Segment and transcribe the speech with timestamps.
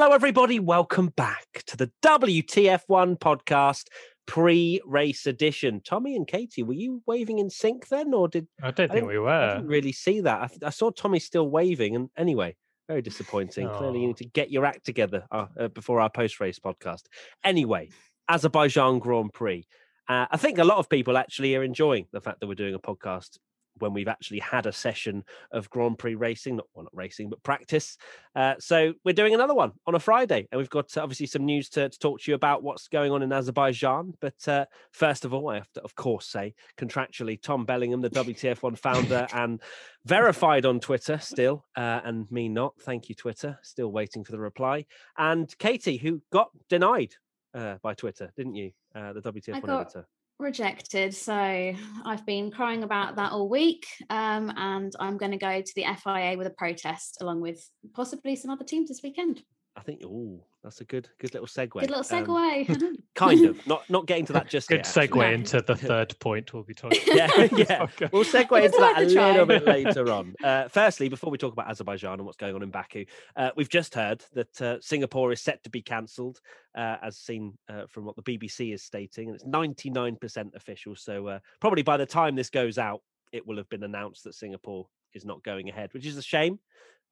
[0.00, 0.60] Hello, everybody.
[0.60, 3.86] Welcome back to the WTF1 podcast
[4.28, 5.80] pre race edition.
[5.84, 9.18] Tommy and Katie, were you waving in sync then, or did I don't think we
[9.18, 9.28] were.
[9.28, 10.40] I didn't really see that.
[10.40, 12.54] I, th- I saw Tommy still waving, and anyway,
[12.86, 13.68] very disappointing.
[13.70, 14.06] Clearly, you Oh.
[14.10, 17.02] need to get your act together uh, uh, before our post race podcast.
[17.42, 17.88] Anyway,
[18.28, 19.66] Azerbaijan Grand Prix.
[20.08, 22.74] Uh, I think a lot of people actually are enjoying the fact that we're doing
[22.76, 23.38] a podcast
[23.80, 27.42] when we've actually had a session of Grand Prix racing, not well, not racing, but
[27.42, 27.96] practice.
[28.34, 31.44] Uh, so we're doing another one on a Friday, and we've got uh, obviously some
[31.44, 34.14] news to, to talk to you about what's going on in Azerbaijan.
[34.20, 38.10] But uh, first of all, I have to, of course, say contractually, Tom Bellingham, the
[38.10, 39.60] WTF1 founder and
[40.04, 42.74] verified on Twitter still, uh, and me not.
[42.80, 43.58] Thank you, Twitter.
[43.62, 44.86] Still waiting for the reply.
[45.16, 47.14] And Katie, who got denied
[47.54, 48.72] uh, by Twitter, didn't you?
[48.94, 50.06] Uh, the WTF1 got- editor.
[50.38, 51.14] Rejected.
[51.14, 53.86] So I've been crying about that all week.
[54.10, 58.36] Um, and I'm going to go to the FIA with a protest along with possibly
[58.36, 59.42] some other teams this weekend.
[59.76, 60.02] I think.
[60.04, 61.70] Oh, that's a good, good little segue.
[61.70, 62.96] Good little Um, segue.
[63.14, 63.66] kind of.
[63.66, 64.86] Not not getting to that just Good yet.
[64.86, 65.34] segue actually.
[65.34, 67.58] Into the third point we'll be talking Yeah, about.
[67.58, 67.82] yeah.
[67.84, 68.08] Okay.
[68.12, 69.30] We'll segue into that a a try.
[69.30, 70.34] little bit later on.
[70.42, 73.04] Uh, firstly, before we talk about Azerbaijan and what's going on in Baku,
[73.36, 76.40] uh, we've just heard that uh, Singapore is set to be cancelled,
[76.76, 80.96] uh, as seen uh, from what the BBC is stating, and it's 99% official.
[80.96, 83.00] So uh, probably by the time this goes out,
[83.32, 86.58] it will have been announced that Singapore is not going ahead, which is a shame.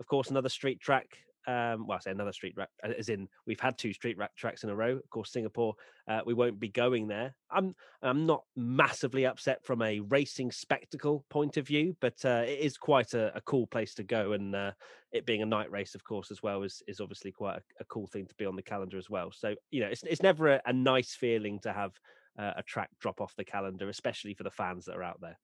[0.01, 1.07] Of course, another street track.
[1.47, 4.35] Um, well, I say another street track, uh, as in we've had two street rack
[4.35, 4.97] tracks in a row.
[4.97, 5.75] Of course, Singapore,
[6.09, 7.37] uh, we won't be going there.
[7.51, 12.59] I'm I'm not massively upset from a racing spectacle point of view, but uh, it
[12.59, 14.33] is quite a, a cool place to go.
[14.33, 14.73] And uh,
[15.13, 17.85] it being a night race, of course, as well, is is obviously quite a, a
[17.85, 19.31] cool thing to be on the calendar as well.
[19.33, 21.93] So you know, it's it's never a, a nice feeling to have
[22.39, 25.39] a track drop off the calendar, especially for the fans that are out there.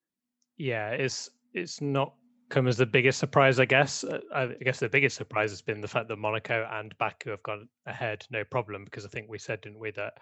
[0.59, 2.15] Yeah, it's it's not
[2.53, 4.05] come as the biggest surprise, I guess.
[4.05, 7.43] Uh, I guess the biggest surprise has been the fact that Monaco and Baku have
[7.43, 10.19] gone ahead, no problem, because I think we said, didn't we, that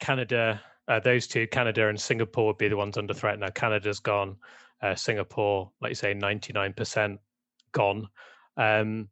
[0.00, 3.38] Canada, uh, those two, Canada and Singapore, would be the ones under threat.
[3.38, 4.36] Now Canada's gone,
[4.82, 7.20] uh, Singapore, like you say, ninety nine percent
[7.72, 8.08] gone,
[8.56, 9.08] um,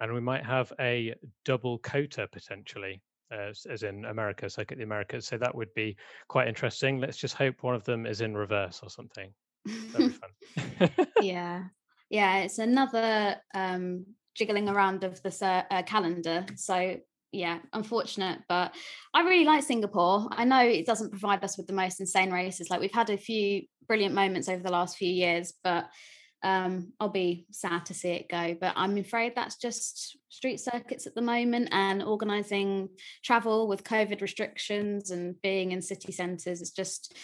[0.00, 3.00] and we might have a double COTA potentially.
[3.30, 5.26] Uh, as- as in America, so get the Americas.
[5.26, 5.96] So that would be
[6.28, 6.98] quite interesting.
[6.98, 9.30] Let's just hope one of them is in reverse or something.
[9.92, 10.18] That'd
[10.78, 11.06] be fun.
[11.20, 11.64] yeah.
[12.10, 12.38] Yeah.
[12.38, 16.46] It's another um, jiggling around of the uh, calendar.
[16.56, 16.96] So,
[17.30, 18.74] yeah, unfortunate, but
[19.12, 20.28] I really like Singapore.
[20.30, 22.70] I know it doesn't provide us with the most insane races.
[22.70, 25.90] Like we've had a few brilliant moments over the last few years, but
[26.42, 28.56] um, I'll be sad to see it go.
[28.58, 32.88] But I'm afraid that's just street circuits at the moment and organizing
[33.22, 36.62] travel with COVID restrictions and being in city centres.
[36.62, 37.14] It's just,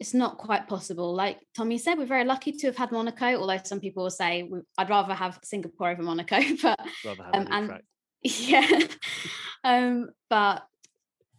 [0.00, 1.14] it's not quite possible.
[1.14, 4.44] Like Tommy said, we're very lucky to have had Monaco, although some people will say
[4.44, 6.38] we- I'd rather have Singapore over Monaco.
[6.62, 6.78] But
[7.34, 7.84] Um, and- track.
[8.22, 8.68] yeah,
[9.64, 10.64] um, but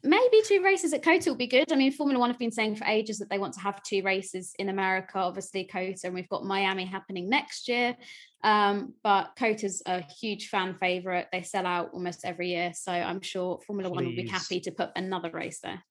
[0.01, 1.71] maybe two races at COTA will be good.
[1.73, 4.01] I mean, Formula One have been saying for ages that they want to have two
[4.01, 7.97] races in America, obviously COTA, and we've got Miami happening next year.
[8.45, 11.27] Um, but COTA's a huge fan favorite.
[11.33, 14.71] They sell out almost every year, so I'm sure Formula One will be happy to
[14.71, 15.83] put another race there.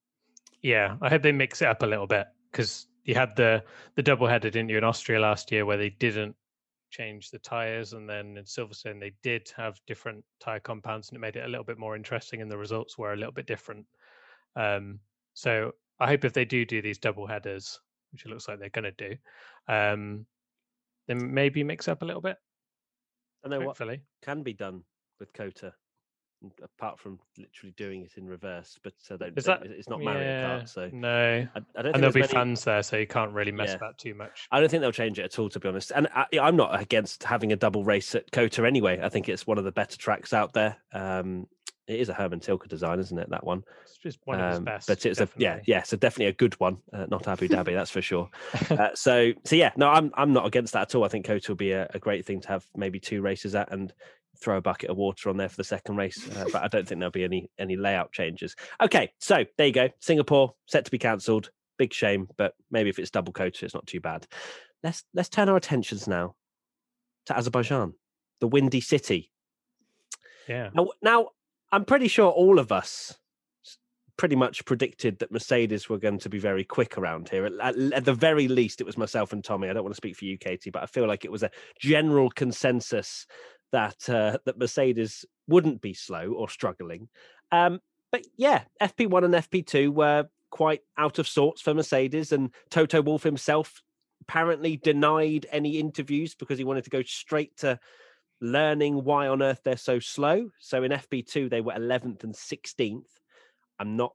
[0.62, 3.62] yeah, I hope they mix it up a little bit because you had the
[3.96, 6.36] the double header, didn't you, in Austria last year, where they didn't
[6.90, 11.20] change the tires, and then in Silverstone they did have different tire compounds, and it
[11.20, 13.86] made it a little bit more interesting, and the results were a little bit different.
[14.56, 15.00] Um,
[15.34, 17.78] so I hope if they do do these double headers,
[18.12, 19.16] which it looks like they're going to do,
[19.68, 20.26] um,
[21.06, 22.36] then maybe mix up a little bit.
[23.44, 24.82] I know what Hopefully, can be done
[25.20, 25.72] with COTA,
[26.62, 28.78] apart from literally doing it in reverse.
[28.82, 31.60] But uh, they, is they- that it's not Mario yeah, Kart, so no, I, I
[31.60, 33.76] don't think and there'll be many- fans there, so you can't really mess Yeah.
[33.78, 34.46] that too much.
[34.50, 35.92] I don't think they'll change it at all, to be honest.
[35.94, 39.00] And I, I'm not against having a double race at COTA anyway.
[39.02, 40.76] I think it's one of the better tracks out there.
[40.92, 41.46] Um,
[41.86, 43.30] it is a Hermann Tilke design, isn't it?
[43.30, 43.62] That one.
[43.84, 44.88] It's just one of his Um, best.
[44.88, 45.82] but it's a yeah, yeah.
[45.84, 48.28] So definitely a good one, uh, not Abu Dhabi, that's for sure.
[48.70, 51.04] Uh, so so yeah, no, I'm I'm not against that at all.
[51.04, 53.72] I think COTA will be a, a great thing to have maybe two races at
[53.72, 53.92] and
[54.40, 56.28] throw a bucket of water on there for the second race.
[56.36, 58.56] Uh, but I don't think there'll be any any layout changes.
[58.82, 59.88] Okay, so there you go.
[60.00, 61.50] Singapore set to be cancelled.
[61.76, 64.26] Big shame, but maybe if it's double COTA, it's not too bad.
[64.82, 66.34] Let's let's turn our attentions now
[67.26, 67.94] to Azerbaijan,
[68.40, 69.30] the windy city.
[70.48, 70.70] yeah.
[70.74, 71.28] Now, now
[71.70, 73.18] I'm pretty sure all of us
[74.16, 77.46] pretty much predicted that Mercedes were going to be very quick around here.
[77.46, 79.68] At, at, the very least, it was myself and Tommy.
[79.68, 81.50] I don't want to speak for you, Katie, but I feel like it was a
[81.78, 83.26] general consensus
[83.72, 87.08] that uh, that Mercedes wouldn't be slow or struggling.
[87.52, 87.80] Um,
[88.10, 93.22] but yeah, FP1 and FP2 were quite out of sorts for Mercedes, and Toto Wolff
[93.22, 93.82] himself
[94.22, 97.78] apparently denied any interviews because he wanted to go straight to
[98.40, 100.50] learning why on earth they're so slow.
[100.60, 103.06] So in FP2, they were 11th and 16th.
[103.78, 104.12] I'm not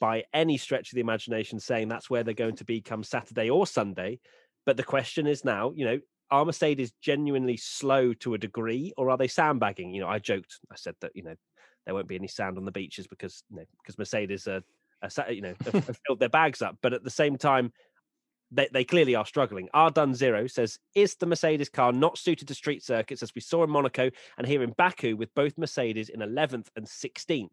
[0.00, 3.50] by any stretch of the imagination saying that's where they're going to be come Saturday
[3.50, 4.20] or Sunday.
[4.64, 6.00] But the question is now, you know,
[6.30, 9.92] are Mercedes genuinely slow to a degree, or are they sandbagging?
[9.92, 11.34] You know, I joked, I said that you know
[11.84, 14.62] there won't be any sand on the beaches because you know because Mercedes are,
[15.02, 17.72] are you know have, have filled their bags up, but at the same time.
[18.52, 19.68] They, they clearly are struggling.
[19.74, 23.40] R Done Zero says, Is the Mercedes car not suited to street circuits as we
[23.40, 24.08] saw in Monaco
[24.38, 27.50] and here in Baku with both Mercedes in 11th and 16th?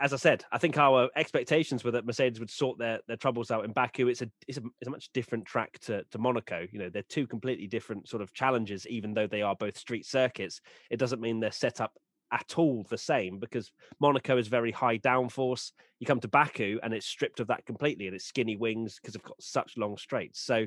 [0.00, 3.50] As I said, I think our expectations were that Mercedes would sort their, their troubles
[3.50, 4.08] out in Baku.
[4.08, 6.66] It's a, it's a it's a much different track to to Monaco.
[6.72, 10.06] You know, they're two completely different sort of challenges, even though they are both street
[10.06, 10.60] circuits.
[10.90, 11.92] It doesn't mean they're set up
[12.32, 13.70] at all the same because
[14.00, 15.72] Monaco is very high downforce.
[16.00, 19.14] You come to Baku and it's stripped of that completely, and it's skinny wings because
[19.14, 20.40] they've got such long straights.
[20.40, 20.66] So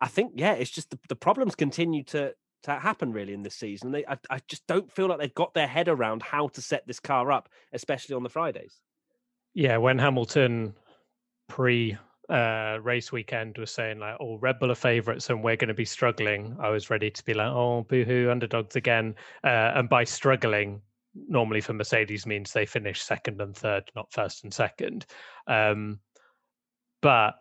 [0.00, 3.54] I think yeah, it's just the, the problems continue to to happen really in this
[3.54, 3.92] season.
[3.92, 6.86] They, I, I just don't feel like they've got their head around how to set
[6.86, 8.80] this car up, especially on the Fridays.
[9.54, 10.74] Yeah, when Hamilton
[11.48, 11.96] pre
[12.28, 15.74] uh, race weekend was saying like, "Oh, Red Bull are favourites and we're going to
[15.74, 19.14] be struggling," I was ready to be like, "Oh, boohoo, underdogs again."
[19.44, 20.80] Uh, and by struggling,
[21.14, 25.06] normally for Mercedes means they finish second and third, not first and second.
[25.46, 26.00] Um,
[27.02, 27.34] but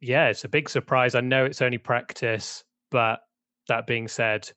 [0.00, 1.14] yeah, it's a big surprise.
[1.14, 3.20] I know it's only practice, but
[3.68, 4.50] that being said,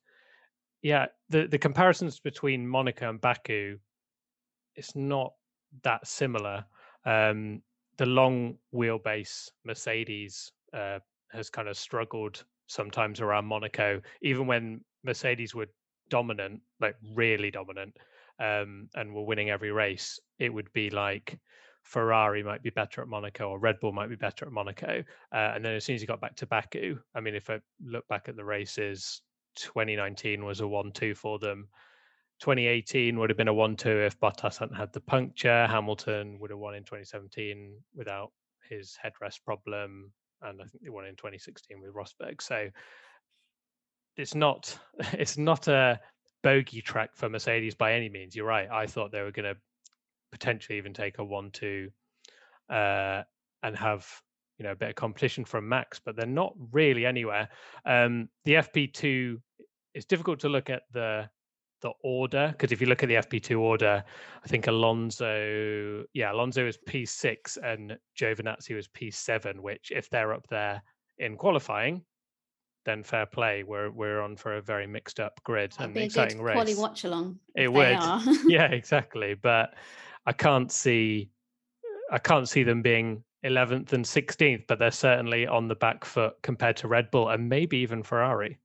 [0.82, 3.78] yeah, the the comparisons between Monaco and Baku,
[4.74, 5.32] it's not
[5.82, 6.64] that similar.
[7.04, 7.62] Um,
[7.98, 10.98] the long wheelbase Mercedes uh,
[11.32, 15.66] has kind of struggled sometimes around Monaco, even when Mercedes were
[16.10, 17.96] dominant, like really dominant,
[18.40, 20.20] um, and were winning every race.
[20.38, 21.38] It would be like
[21.82, 25.04] Ferrari might be better at Monaco or Red Bull might be better at Monaco.
[25.32, 27.60] Uh, and then as soon as you got back to Baku, I mean, if I
[27.84, 29.22] look back at the races,
[29.56, 31.68] 2019 was a 1 2 for them.
[32.40, 35.66] 2018 would have been a 1 2 if Bottas hadn't had the puncture.
[35.66, 38.32] Hamilton would have won in 2017 without
[38.68, 40.12] his headrest problem.
[40.42, 42.42] And I think they won in 2016 with Rosberg.
[42.42, 42.68] So
[44.16, 44.78] it's not
[45.12, 46.00] it's not a
[46.42, 48.36] bogey track for Mercedes by any means.
[48.36, 48.68] You're right.
[48.70, 49.60] I thought they were going to
[50.30, 51.90] potentially even take a 1 2
[52.70, 53.22] uh,
[53.62, 54.06] and have
[54.58, 57.48] you know a bit of competition from Max, but they're not really anywhere.
[57.84, 59.38] Um, the FP2
[59.94, 61.28] it's difficult to look at the
[61.82, 64.02] the order because if you look at the FP2 order,
[64.44, 69.60] I think Alonso, yeah, Alonso is P6 and Giovinazzi was P7.
[69.60, 70.82] Which, if they're up there
[71.18, 72.02] in qualifying,
[72.84, 73.62] then fair play.
[73.62, 76.54] We're we're on for a very mixed up grid That'd and exciting race.
[76.54, 77.38] Quali watch along.
[77.54, 77.98] It would,
[78.46, 79.34] yeah, exactly.
[79.34, 79.74] But
[80.26, 81.30] I can't see,
[82.10, 86.34] I can't see them being 11th and 16th, but they're certainly on the back foot
[86.42, 88.58] compared to Red Bull and maybe even Ferrari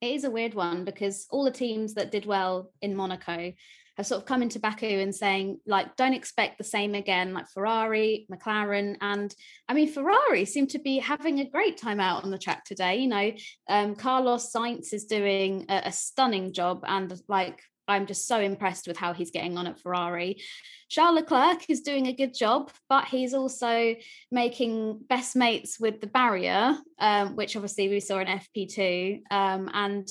[0.00, 3.52] it is a weird one because all the teams that did well in Monaco
[3.96, 7.48] have sort of come into Baku and saying, like, don't expect the same again, like
[7.48, 8.96] Ferrari, McLaren.
[9.02, 9.34] And
[9.68, 12.96] I mean, Ferrari seem to be having a great time out on the track today.
[12.96, 13.32] You know,
[13.68, 17.60] um, Carlos Sainz is doing a, a stunning job and like
[17.90, 20.42] I'm just so impressed with how he's getting on at Ferrari.
[20.88, 23.94] Charles Leclerc is doing a good job, but he's also
[24.30, 29.22] making best mates with the barrier, um, which obviously we saw in FP2.
[29.30, 30.08] Um, and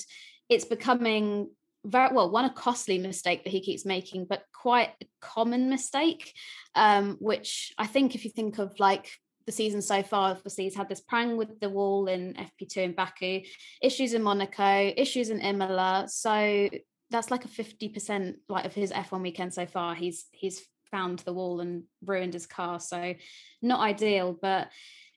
[0.50, 1.50] it's becoming
[1.86, 6.34] very well one a costly mistake that he keeps making but quite a common mistake
[6.76, 9.10] um, which i think if you think of like
[9.46, 12.92] the season so far obviously he's had this prang with the wall in fp2 in
[12.92, 13.42] baku
[13.82, 16.70] issues in monaco issues in imola so
[17.12, 19.96] that's like a 50% like of his F1 weekend so far.
[19.96, 20.62] He's he's
[20.92, 22.80] found the wall and ruined his car.
[22.80, 23.14] So
[23.62, 24.70] not ideal, but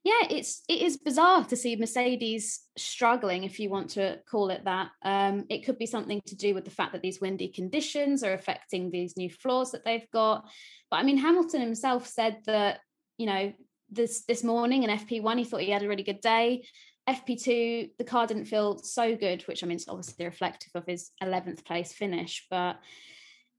[0.04, 4.64] yeah, it's it is bizarre to see Mercedes struggling, if you want to call it
[4.64, 4.90] that.
[5.02, 8.32] Um, it could be something to do with the fact that these windy conditions are
[8.32, 10.48] affecting these new floors that they've got.
[10.90, 12.80] But I mean, Hamilton himself said that
[13.16, 13.52] you know
[13.90, 16.64] this this morning in FP1 he thought he had a really good day.
[17.08, 21.10] FP2, the car didn't feel so good, which I mean, it's obviously reflective of his
[21.22, 22.46] 11th place finish.
[22.50, 22.78] But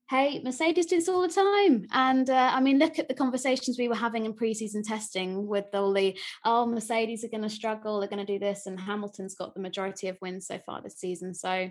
[0.09, 1.87] hey, Mercedes do this all the time.
[1.91, 5.65] And uh, I mean, look at the conversations we were having in preseason testing with
[5.73, 8.65] all the, oh, Mercedes are going to struggle, they're going to do this.
[8.65, 11.33] And Hamilton's got the majority of wins so far this season.
[11.33, 11.69] So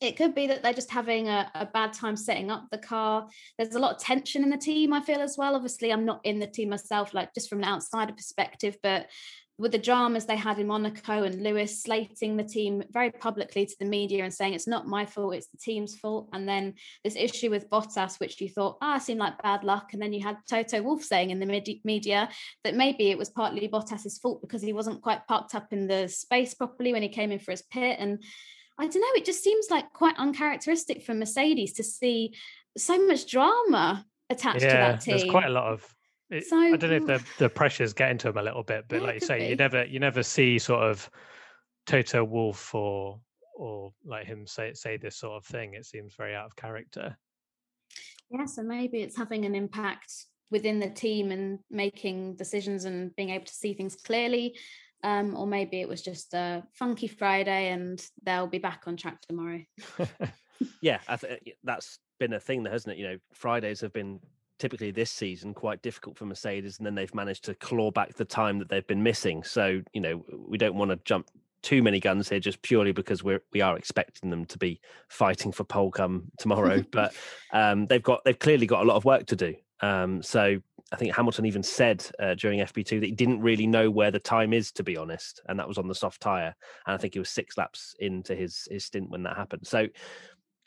[0.00, 3.28] it could be that they're just having a, a, bad time setting up the car.
[3.56, 5.54] There's a lot of tension in the team, I feel as well.
[5.54, 9.06] Obviously, I'm not in the team myself, like just from an outsider perspective, but
[9.62, 13.76] with the dramas they had in Monaco and Lewis slating the team very publicly to
[13.78, 16.28] the media and saying it's not my fault, it's the team's fault.
[16.32, 19.92] And then this issue with Bottas, which you thought, ah, seemed like bad luck.
[19.92, 22.28] And then you had Toto Wolff saying in the media
[22.64, 26.08] that maybe it was partly Bottas's fault because he wasn't quite parked up in the
[26.08, 27.98] space properly when he came in for his pit.
[28.00, 28.20] And
[28.80, 32.34] I don't know, it just seems like quite uncharacteristic for Mercedes to see
[32.76, 35.16] so much drama attached yeah, to that team.
[35.18, 35.86] There's quite a lot of
[36.32, 37.06] it, so, I don't know if
[37.38, 39.46] the the pressure's getting to him a little bit, but yeah, like you say, be.
[39.48, 41.08] you never you never see sort of
[41.86, 43.20] Toto Wolff or
[43.54, 45.74] or like him say say this sort of thing.
[45.74, 47.16] It seems very out of character.
[48.30, 50.10] Yeah, so maybe it's having an impact
[50.50, 54.56] within the team and making decisions and being able to see things clearly.
[55.04, 59.20] Um, or maybe it was just a funky Friday and they'll be back on track
[59.20, 59.60] tomorrow.
[60.80, 62.98] yeah, th- that's been a thing, hasn't it?
[62.98, 64.20] You know, Fridays have been
[64.62, 68.24] typically this season quite difficult for Mercedes, and then they've managed to claw back the
[68.24, 69.42] time that they've been missing.
[69.42, 71.26] So you know we don't want to jump
[71.64, 75.50] too many guns here just purely because we're we are expecting them to be fighting
[75.50, 76.84] for pole come tomorrow.
[76.92, 77.12] but
[77.52, 79.52] um, they've got they've clearly got a lot of work to do.
[79.80, 80.60] Um, so
[80.92, 84.20] I think Hamilton even said uh, during FP2 that he didn't really know where the
[84.20, 86.54] time is, to be honest, and that was on the soft tire.
[86.86, 89.66] And I think he was six laps into his his stint when that happened.
[89.66, 89.88] So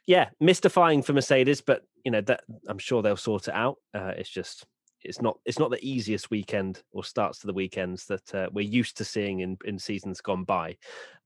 [0.07, 3.77] yeah, mystifying for Mercedes, but you know that I'm sure they'll sort it out.
[3.93, 4.65] Uh, it's just
[5.03, 8.62] it's not it's not the easiest weekend or starts to the weekends that uh, we're
[8.62, 10.77] used to seeing in in seasons gone by.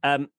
[0.03, 0.29] Um,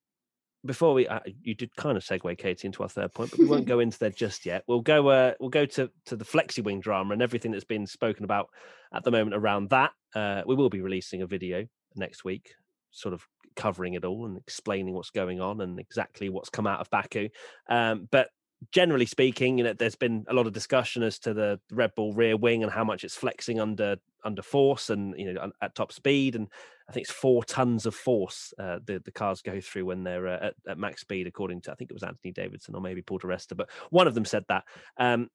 [0.65, 3.47] before we, uh, you did kind of segue Katie into our third point, but we
[3.47, 4.63] won't go into there just yet.
[4.67, 7.87] We'll go uh, we'll go to to the flexi wing drama and everything that's been
[7.87, 8.49] spoken about
[8.95, 9.93] at the moment around that.
[10.15, 11.67] Uh, we will be releasing a video
[11.97, 12.55] next week,
[12.91, 13.27] sort of
[13.57, 17.29] covering it all and explaining what's going on and exactly what's come out of Baku.
[17.69, 18.29] Um, but
[18.73, 22.13] generally speaking, you know, there's been a lot of discussion as to the Red Bull
[22.13, 25.93] rear wing and how much it's flexing under under force and you know at top
[25.93, 26.37] speed.
[26.37, 26.49] And
[26.89, 30.29] I think it's four tons of force uh, the the cars go through when they're
[30.29, 33.03] uh, at, at, max speed, according to I think it was Anthony Davidson or maybe
[33.03, 34.65] Paul Resta, but one of them said that.
[34.97, 35.29] Um,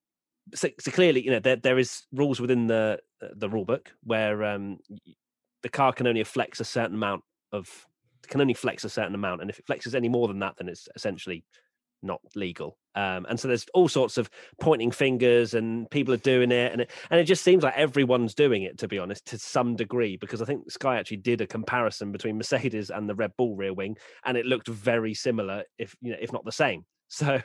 [0.53, 2.99] so, so, clearly, you know, there there is rules within the
[3.35, 4.77] the rule book where um,
[5.63, 7.87] the car can only flex a certain amount of
[8.25, 10.69] can only flex a certain amount, and if it flexes any more than that, then
[10.69, 11.43] it's essentially
[12.01, 12.77] not legal.
[12.93, 14.29] Um, and so there's all sorts of
[14.61, 18.33] pointing fingers, and people are doing it, and it, and it just seems like everyone's
[18.33, 20.15] doing it, to be honest, to some degree.
[20.17, 23.73] Because I think Sky actually did a comparison between Mercedes and the Red Bull rear
[23.73, 26.85] wing, and it looked very similar, if you know, if not the same.
[27.07, 27.39] So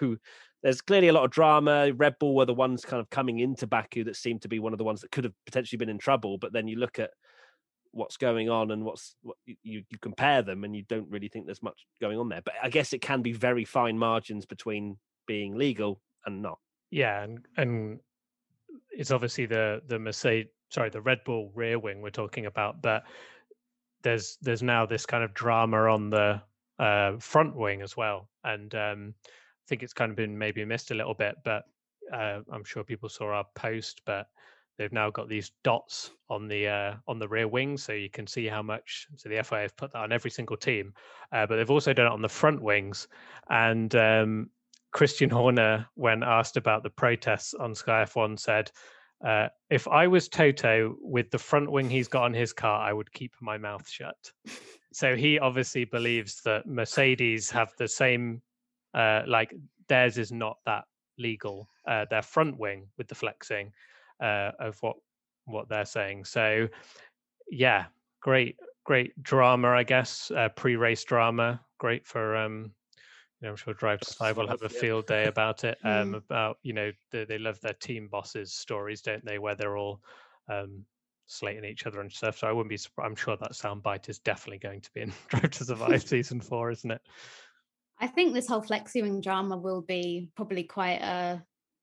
[0.62, 1.92] there's clearly a lot of drama.
[1.92, 4.72] Red Bull were the ones kind of coming into Baku that seemed to be one
[4.72, 6.38] of the ones that could have potentially been in trouble.
[6.38, 7.10] But then you look at
[7.92, 11.46] what's going on and what's what you, you compare them and you don't really think
[11.46, 14.96] there's much going on there but i guess it can be very fine margins between
[15.26, 16.58] being legal and not.
[16.90, 18.00] Yeah and and
[18.90, 23.04] it's obviously the the mercedes sorry the red bull rear wing we're talking about but
[24.02, 26.40] there's there's now this kind of drama on the
[26.78, 30.90] uh, front wing as well and um, i think it's kind of been maybe missed
[30.90, 31.64] a little bit but
[32.12, 34.26] uh, i'm sure people saw our post but
[34.80, 38.26] they've now got these dots on the uh, on the rear wing, so you can
[38.26, 39.06] see how much.
[39.16, 40.94] So the FIA have put that on every single team,
[41.32, 43.06] uh, but they've also done it on the front wings.
[43.50, 44.48] And um,
[44.92, 48.70] Christian Horner, when asked about the protests on Sky F1, said,
[49.22, 52.94] uh, "If I was Toto with the front wing he's got on his car, I
[52.94, 54.32] would keep my mouth shut."
[54.94, 58.40] so he obviously believes that Mercedes have the same,
[58.94, 59.52] uh, like
[59.88, 60.84] theirs is not that
[61.18, 61.68] legal.
[61.86, 63.72] Uh, their front wing with the flexing
[64.20, 64.96] uh, of what
[65.46, 66.24] what they're saying.
[66.24, 66.68] So,
[67.50, 67.86] yeah,
[68.20, 70.30] great, great drama, I guess.
[70.30, 72.36] Uh, pre-race drama, great for.
[72.36, 72.72] Um,
[73.40, 75.78] you know, I'm sure Drive to Survive will have a field day about it.
[75.84, 76.16] Um, mm.
[76.16, 79.38] About you know, they, they love their team bosses stories, don't they?
[79.38, 80.02] Where they're all
[80.48, 80.84] um,
[81.26, 82.38] slating each other and stuff.
[82.38, 82.78] So I wouldn't be.
[83.02, 86.70] I'm sure that soundbite is definitely going to be in Drive to Survive season four,
[86.70, 87.00] isn't it?
[87.98, 91.42] I think this whole flexing drama will be probably quite a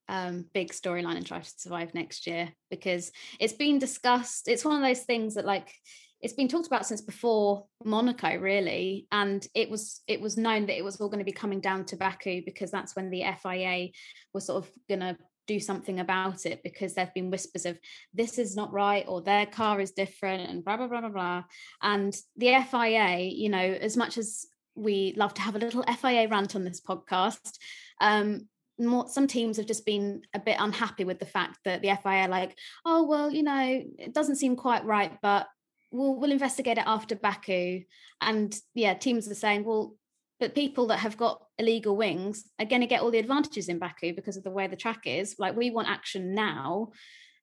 [0.09, 4.47] um, big storyline in Drive to Survive next year because it's been discussed.
[4.47, 5.73] It's one of those things that like
[6.21, 10.77] it's been talked about since before Monaco, really, and it was it was known that
[10.77, 13.89] it was all going to be coming down to Baku because that's when the FIA
[14.33, 17.79] was sort of going to do something about it because there've been whispers of
[18.13, 21.43] this is not right or their car is different and blah blah blah blah blah.
[21.81, 24.45] And the FIA, you know, as much as
[24.75, 27.57] we love to have a little FIA rant on this podcast,
[28.01, 28.47] um,
[28.79, 32.27] more, some teams have just been a bit unhappy with the fact that the FIA
[32.29, 35.47] like, oh well, you know, it doesn't seem quite right, but
[35.91, 37.81] we'll we'll investigate it after Baku.
[38.21, 39.95] And yeah, teams are saying, well,
[40.39, 43.79] but people that have got illegal wings are going to get all the advantages in
[43.79, 45.35] Baku because of the way the track is.
[45.39, 46.91] Like we want action now.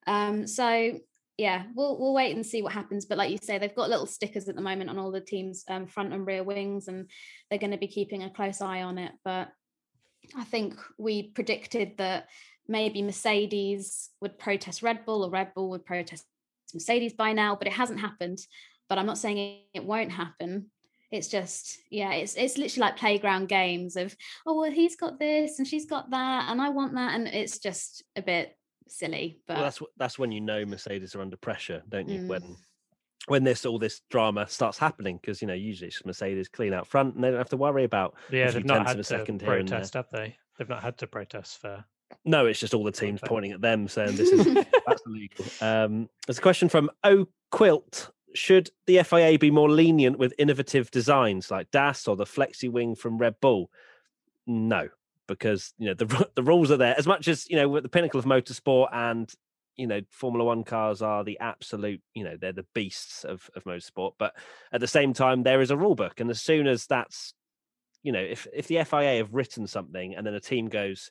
[0.06, 1.00] Um, so
[1.36, 3.06] yeah, we'll we'll wait and see what happens.
[3.06, 5.64] But like you say, they've got little stickers at the moment on all the teams'
[5.68, 7.10] um, front and rear wings, and
[7.50, 9.12] they're going to be keeping a close eye on it.
[9.24, 9.48] But
[10.36, 12.28] I think we predicted that
[12.68, 16.24] maybe Mercedes would protest Red Bull or Red Bull would protest
[16.72, 18.38] Mercedes by now, but it hasn't happened.
[18.88, 20.70] But I'm not saying it won't happen.
[21.10, 24.16] It's just, yeah, it's it's literally like playground games of,
[24.46, 27.58] oh well, he's got this and she's got that, and I want that, and it's
[27.58, 28.56] just a bit
[28.88, 29.38] silly.
[29.46, 32.22] But well, that's that's when you know Mercedes are under pressure, don't you?
[32.22, 32.26] Mm.
[32.26, 32.56] When
[33.26, 36.86] when this all this drama starts happening, because you know usually it's Mercedes clean out
[36.86, 39.40] front, and they don't have to worry about Yeah, they've not had a to second
[39.40, 39.48] there.
[39.48, 40.36] protest, have they?
[40.58, 41.84] They've not had to protest for.
[42.24, 44.44] No, it's just all the teams pointing at them saying this is
[44.86, 45.44] that's illegal.
[45.60, 48.10] Um, there's a question from O Quilt.
[48.34, 52.94] Should the FIA be more lenient with innovative designs like DAS or the Flexi Wing
[52.96, 53.70] from Red Bull?
[54.46, 54.88] No,
[55.26, 56.94] because you know the the rules are there.
[56.98, 59.32] As much as you know, we're at the pinnacle of motorsport, and
[59.76, 63.64] you know, Formula One cars are the absolute, you know, they're the beasts of of
[63.64, 64.12] motorsport.
[64.18, 64.34] But
[64.72, 67.34] at the same time, there is a rule book, and as soon as that's,
[68.02, 71.10] you know, if if the FIA have written something, and then a team goes,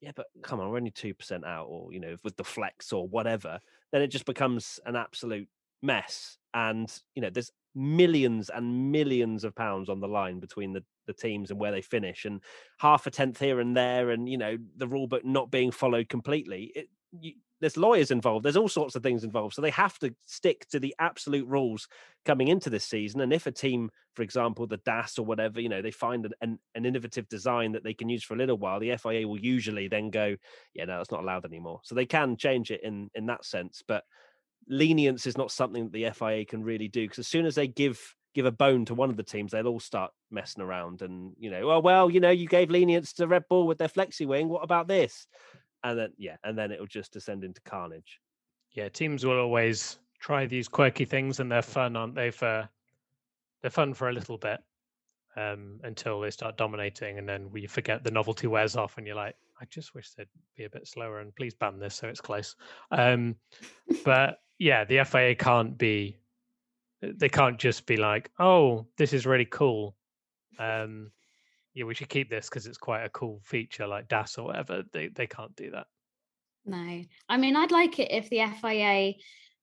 [0.00, 2.92] yeah, but come on, we're only two percent out, or you know, with the flex
[2.92, 3.58] or whatever,
[3.92, 5.48] then it just becomes an absolute
[5.82, 6.38] mess.
[6.52, 11.12] And you know, there's millions and millions of pounds on the line between the the
[11.12, 12.42] teams and where they finish, and
[12.78, 16.08] half a tenth here and there, and you know, the rule book not being followed
[16.08, 16.72] completely.
[16.74, 17.32] It, you,
[17.64, 18.44] there's lawyers involved.
[18.44, 21.88] There's all sorts of things involved, so they have to stick to the absolute rules
[22.26, 23.22] coming into this season.
[23.22, 26.32] And if a team, for example, the DAS or whatever, you know, they find an,
[26.42, 29.40] an, an innovative design that they can use for a little while, the FIA will
[29.40, 30.36] usually then go,
[30.74, 31.80] yeah, no, that's not allowed anymore.
[31.84, 34.04] So they can change it in in that sense, but
[34.68, 37.66] lenience is not something that the FIA can really do because as soon as they
[37.66, 41.32] give give a bone to one of the teams, they'll all start messing around and
[41.38, 44.26] you know, oh well, you know, you gave lenience to Red Bull with their flexi
[44.26, 44.48] wing.
[44.50, 45.26] What about this?
[45.84, 48.20] And then yeah, and then it'll just descend into carnage.
[48.72, 52.30] Yeah, teams will always try these quirky things, and they're fun, aren't they?
[52.30, 52.68] For
[53.62, 54.60] they're fun for a little bit
[55.36, 59.14] um, until they start dominating, and then we forget the novelty wears off, and you're
[59.14, 62.20] like, I just wish they'd be a bit slower, and please ban this so it's
[62.20, 62.56] close.
[62.90, 63.36] Um,
[64.04, 66.18] but yeah, the FIA can't be.
[67.02, 69.94] They can't just be like, oh, this is really cool.
[70.58, 71.10] Um,
[71.74, 74.84] yeah, we should keep this because it's quite a cool feature, like DAS or whatever.
[74.92, 75.86] They they can't do that.
[76.64, 79.14] No, I mean, I'd like it if the FIA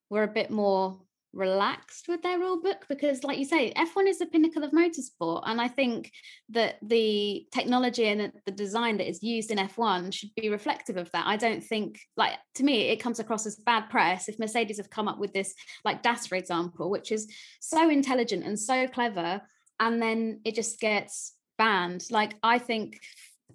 [0.09, 1.01] were a bit more
[1.33, 5.43] relaxed with their rule book because, like you say, F1 is the pinnacle of motorsport.
[5.45, 6.11] And I think
[6.49, 11.09] that the technology and the- design that is used in F1 should be reflective of
[11.11, 11.25] that.
[11.25, 14.89] I don't think, like, to me, it comes across as bad press if Mercedes have
[14.89, 19.41] come up with this, like DAS, for example, which is so intelligent and so clever.
[19.79, 22.03] And then it just gets banned.
[22.09, 22.99] Like, I think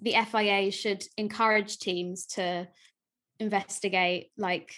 [0.00, 2.68] the FIA should encourage teams to
[3.40, 4.70] investigate like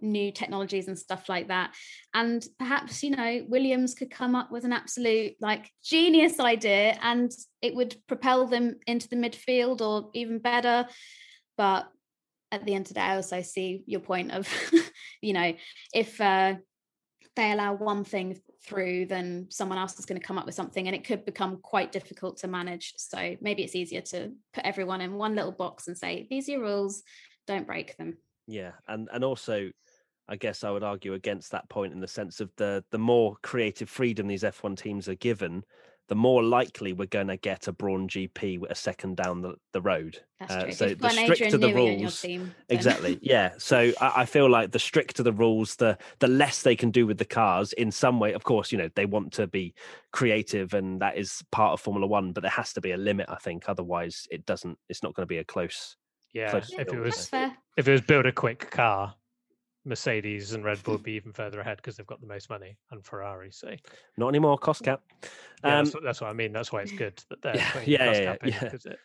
[0.00, 1.72] new technologies and stuff like that
[2.12, 7.30] and perhaps you know williams could come up with an absolute like genius idea and
[7.62, 10.86] it would propel them into the midfield or even better
[11.56, 11.88] but
[12.52, 14.46] at the end of the day i also see your point of
[15.22, 15.54] you know
[15.94, 16.54] if uh,
[17.36, 20.86] they allow one thing through then someone else is going to come up with something
[20.86, 22.94] and it could become quite difficult to manage.
[22.96, 26.52] So maybe it's easier to put everyone in one little box and say these are
[26.52, 27.02] your rules
[27.46, 28.16] don't break them.
[28.46, 29.70] Yeah, and and also,
[30.28, 33.36] I guess I would argue against that point in the sense of the the more
[33.42, 35.64] creative freedom these F1 teams are given,
[36.08, 39.54] the more likely we're going to get a Brawn GP with a second down the,
[39.72, 40.18] the road.
[40.38, 42.54] that's Uh, so if the got an stricter Adrian the Newey on your rules, team
[42.68, 43.18] Exactly.
[43.22, 43.52] Yeah.
[43.58, 47.06] So I, I feel like the stricter the rules, the the less they can do
[47.06, 47.72] with the cars.
[47.72, 49.74] In some way, of course, you know they want to be
[50.12, 52.32] creative, and that is part of Formula One.
[52.32, 53.68] But there has to be a limit, I think.
[53.68, 54.78] Otherwise, it doesn't.
[54.88, 55.96] It's not going to be a close.
[56.34, 57.30] Yeah, Close yeah, if it was
[57.76, 59.14] if it was build a quick car,
[59.84, 62.76] Mercedes and Red Bull would be even further ahead because they've got the most money
[62.90, 63.50] and Ferrari.
[63.52, 63.74] So
[64.16, 64.58] Not anymore.
[64.58, 65.02] Cost cap.
[65.62, 66.52] Um, that's, what, that's what I mean.
[66.52, 68.98] That's why it's good that they're Yeah, yeah, cost yeah, cap in, it-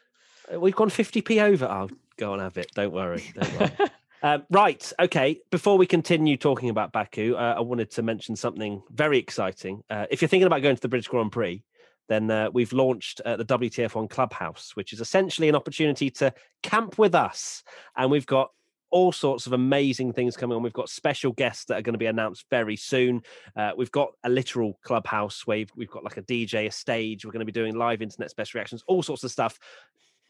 [0.54, 1.65] Uh, We've gone 50p over.
[1.68, 2.72] I'll go and have it.
[2.74, 3.24] Don't worry.
[3.36, 3.72] Don't worry.
[4.24, 4.92] um, right.
[5.00, 5.39] Okay.
[5.52, 9.84] Before we continue talking about Baku, uh, I wanted to mention something very exciting.
[9.89, 11.63] Uh, if you're thinking about going to the British Grand Prix,
[12.08, 16.98] then uh, we've launched uh, the WTF1 Clubhouse, which is essentially an opportunity to camp
[16.98, 17.63] with us.
[17.96, 18.50] And we've got
[18.91, 20.63] all sorts of amazing things coming on.
[20.63, 23.21] We've got special guests that are going to be announced very soon.
[23.56, 27.25] Uh, we've got a literal clubhouse where we've, got like a DJ, a stage.
[27.25, 29.60] We're going to be doing live internet special reactions, all sorts of stuff.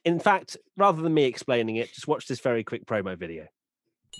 [0.05, 3.47] In fact, rather than me explaining it, just watch this very quick promo video.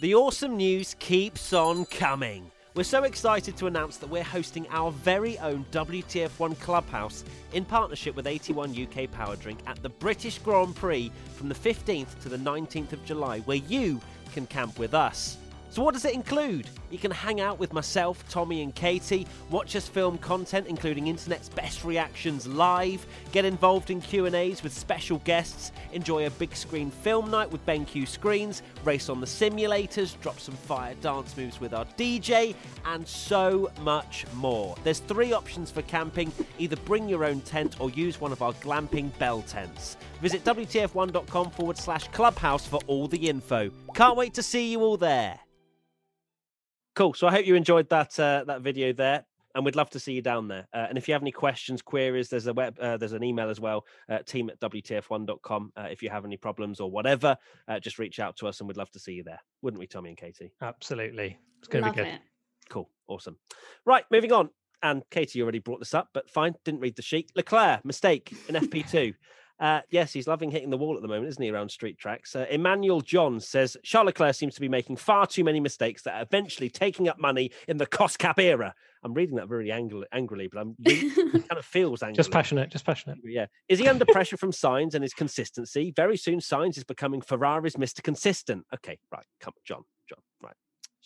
[0.02, 2.52] The awesome news keeps on coming.
[2.76, 8.16] We're so excited to announce that we're hosting our very own WTF1 Clubhouse in partnership
[8.16, 12.38] with 81 UK Power Drink at the British Grand Prix from the 15th to the
[12.38, 14.00] 19th of July, where you
[14.30, 15.38] can camp with us.
[15.72, 16.68] So what does it include?
[16.90, 21.48] You can hang out with myself, Tommy and Katie, watch us film content including internet's
[21.48, 27.30] best reactions live, get involved in Q&As with special guests, enjoy a big screen film
[27.30, 31.86] night with BenQ Screens, race on the simulators, drop some fire dance moves with our
[31.98, 32.56] DJ,
[32.86, 34.76] and so much more.
[34.84, 38.54] There's three options for camping, either bring your own tent or use one of our
[38.54, 39.98] glamping bell tents.
[40.20, 43.70] Visit WTF1.com forward slash clubhouse for all the info.
[43.94, 45.40] Can't wait to see you all there.
[46.96, 47.14] Cool.
[47.14, 49.26] So I hope you enjoyed that uh, that video there,
[49.56, 50.68] and we'd love to see you down there.
[50.74, 53.50] Uh, and if you have any questions, queries, there's a web, uh, there's an email
[53.50, 55.72] as well, uh, team at wtf1.com.
[55.78, 58.68] Uh, if you have any problems or whatever, uh, just reach out to us, and
[58.68, 60.52] we'd love to see you there, wouldn't we, Tommy and Katie?
[60.62, 62.08] Absolutely, it's going to be good.
[62.08, 62.22] It.
[62.70, 62.90] Cool.
[63.08, 63.38] Awesome.
[63.86, 64.50] Right, moving on.
[64.82, 67.32] And Katie you already brought this up, but fine, didn't read the sheet.
[67.36, 69.14] Leclerc, mistake in FP2.
[69.60, 72.36] Uh, yes, he's loving hitting the wall at the moment, isn't he, around street tracks?
[72.36, 76.16] Uh, Emmanuel John says Charles Leclerc seems to be making far too many mistakes that
[76.16, 78.74] are eventually taking up money in the cost cap era.
[79.04, 82.16] I'm reading that very angry, angrily, but I'm it kind of feels angry.
[82.18, 83.18] Just passionate, just passionate.
[83.24, 83.48] Yeah.
[83.68, 85.94] Is he under pressure from Sainz and his consistency?
[85.96, 88.02] Very soon, Sainz is becoming Ferrari's Mr.
[88.02, 88.66] Consistent.
[88.74, 89.26] Okay, right.
[89.40, 89.84] Come on, John.
[90.10, 90.56] John, right.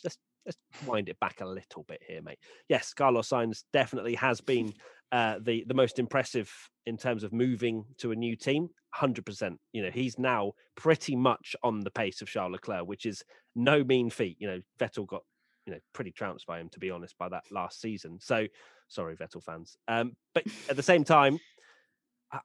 [0.03, 2.39] Let's let's wind it back a little bit here, mate.
[2.67, 4.73] Yes, Carlos Sainz definitely has been
[5.11, 6.51] uh, the the most impressive
[6.85, 8.69] in terms of moving to a new team.
[8.93, 9.59] Hundred percent.
[9.71, 13.23] You know, he's now pretty much on the pace of Charles Leclerc, which is
[13.55, 14.37] no mean feat.
[14.39, 15.23] You know, Vettel got
[15.65, 18.19] you know pretty trounced by him, to be honest, by that last season.
[18.21, 18.47] So
[18.87, 19.77] sorry, Vettel fans.
[19.87, 21.39] Um, but at the same time.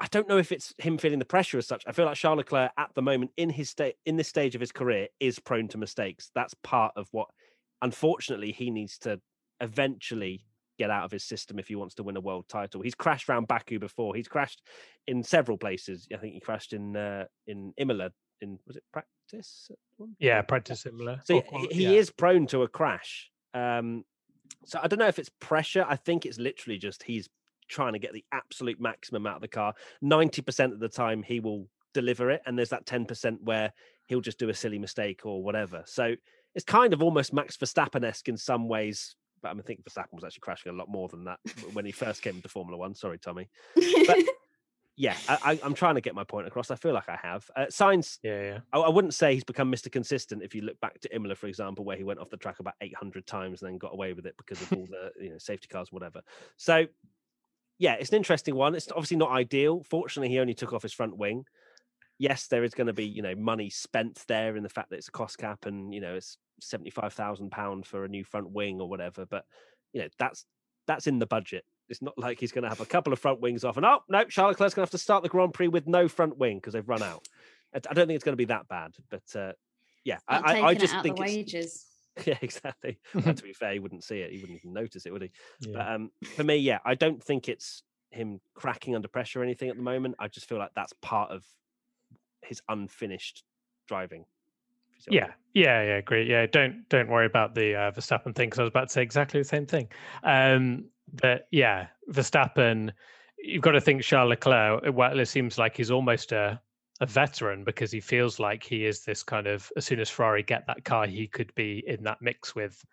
[0.01, 1.83] I don't know if it's him feeling the pressure as such.
[1.87, 4.61] I feel like Charles Leclerc at the moment in his state in this stage of
[4.61, 6.31] his career is prone to mistakes.
[6.35, 7.29] That's part of what
[7.81, 9.18] unfortunately he needs to
[9.61, 10.44] eventually
[10.79, 12.81] get out of his system if he wants to win a world title.
[12.81, 14.14] He's crashed around Baku before.
[14.14, 14.62] He's crashed
[15.07, 16.07] in several places.
[16.12, 18.11] I think he crashed in uh, in Imola.
[18.41, 19.71] In was it practice?
[20.19, 21.21] Yeah, practice Imola.
[21.25, 21.91] So he, he yeah.
[21.91, 23.31] is prone to a crash.
[23.53, 24.05] Um,
[24.64, 25.85] so I don't know if it's pressure.
[25.88, 27.29] I think it's literally just he's
[27.69, 29.75] trying to get the absolute maximum out of the car.
[30.01, 33.73] Ninety percent of the time he will deliver it, and there's that ten percent where
[34.07, 35.83] he'll just do a silly mistake or whatever.
[35.87, 36.14] So
[36.55, 40.14] it's kind of almost Max Verstappen esque in some ways but I mean, think Verstappen
[40.14, 41.38] was actually crashing a lot more than that
[41.72, 42.94] when he first came into Formula One.
[42.94, 43.48] Sorry, Tommy.
[43.74, 44.18] But
[44.96, 46.72] yeah, I, am trying to get my point across.
[46.72, 47.48] I feel like I have.
[47.55, 48.59] Uh, Sainz, yeah, yeah.
[48.72, 49.90] I, I, wouldn't say he's become Mr.
[49.92, 52.59] Consistent if you look back to Imola, for example, where he went off the track
[52.59, 55.38] about 800 times and then got away with it because of all the you know
[55.38, 56.22] safety cars, whatever.
[56.57, 56.87] So
[57.79, 58.74] yeah, it's an interesting one.
[58.74, 59.85] It's obviously not ideal.
[59.85, 61.44] Fortunately, he only took off his front wing.
[62.18, 64.96] Yes, there is going to be you know money spent there in the fact that
[64.96, 68.25] it's a cost cap and you know it's seventy five thousand pound for a new
[68.25, 69.27] front wing or whatever.
[69.27, 69.44] But
[69.92, 70.44] you know that's
[70.87, 71.64] that's in the budget.
[71.88, 74.01] It's not like he's going to have a couple of front wings off and oh
[74.09, 76.59] no, Charles Leclerc's going to have to start the Grand Prix with no front wing
[76.59, 77.27] because they've run out.
[77.75, 79.53] I don't think it's going to be that bad, but uh,
[80.05, 81.85] yeah, I, I, just think wages.
[82.27, 82.99] Yeah, exactly.
[83.12, 84.33] to be fair, he wouldn't see it.
[84.33, 85.31] He wouldn't even notice it, would he?
[85.61, 85.73] Yeah.
[85.75, 89.68] But um, for me, yeah, I don't think it's him cracking under pressure or anything
[89.68, 90.16] at the moment.
[90.18, 91.44] I just feel like that's part of
[92.42, 93.44] his unfinished
[93.87, 94.25] driving.
[95.07, 96.27] Yeah, yeah, yeah, great.
[96.27, 99.03] Yeah, don't don't worry about the uh, Verstappen thing because I was about to say
[99.03, 99.89] exactly the same thing.
[100.25, 102.93] Um, but yeah, Verstappen,
[103.39, 104.85] you've got to think Charles Leclerc.
[104.93, 106.61] Well, it seems like he's almost a
[107.01, 110.43] a veteran because he feels like he is this kind of as soon as Ferrari
[110.43, 112.85] get that car, he could be in that mix with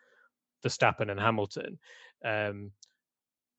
[0.63, 1.79] Verstappen and Hamilton.
[2.23, 2.71] Um,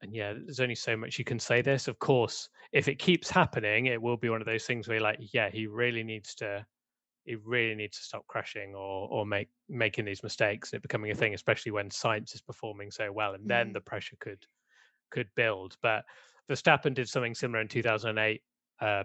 [0.02, 1.88] and yeah, there's only so much you can say this.
[1.88, 5.18] Of course, if it keeps happening, it will be one of those things where like,
[5.32, 6.64] yeah, he really needs to
[7.26, 11.10] he really needs to stop crashing or or make making these mistakes and it becoming
[11.10, 13.72] a thing, especially when Sainz is performing so well, and then mm.
[13.74, 14.46] the pressure could
[15.10, 15.76] could build.
[15.82, 16.04] But
[16.50, 18.40] Verstappen did something similar in 2008,
[18.80, 19.02] uh,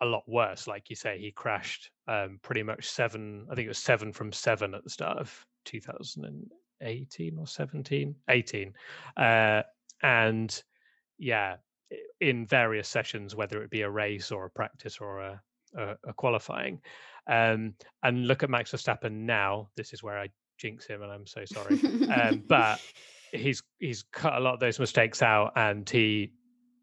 [0.00, 0.66] a lot worse.
[0.66, 3.46] Like you say, he crashed um, pretty much seven.
[3.50, 8.72] I think it was seven from seven at the start of 2018 or 17, 18,
[9.16, 9.62] uh,
[10.02, 10.62] and
[11.18, 11.56] yeah,
[12.20, 15.40] in various sessions, whether it be a race or a practice or a,
[15.76, 16.80] a, a qualifying.
[17.26, 19.68] Um, and look at Max Verstappen now.
[19.76, 21.80] This is where I jinx him, and I'm so sorry.
[22.10, 22.80] um, but
[23.32, 26.32] he's he's cut a lot of those mistakes out, and he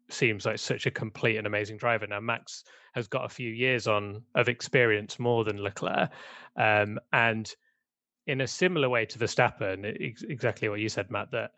[0.08, 2.06] seems like such a complete and amazing driver.
[2.06, 6.10] Now Max has got a few years on of experience more than Leclerc,
[6.56, 7.52] um, and
[8.26, 11.30] in a similar way to Verstappen, ex- exactly what you said, Matt.
[11.32, 11.50] That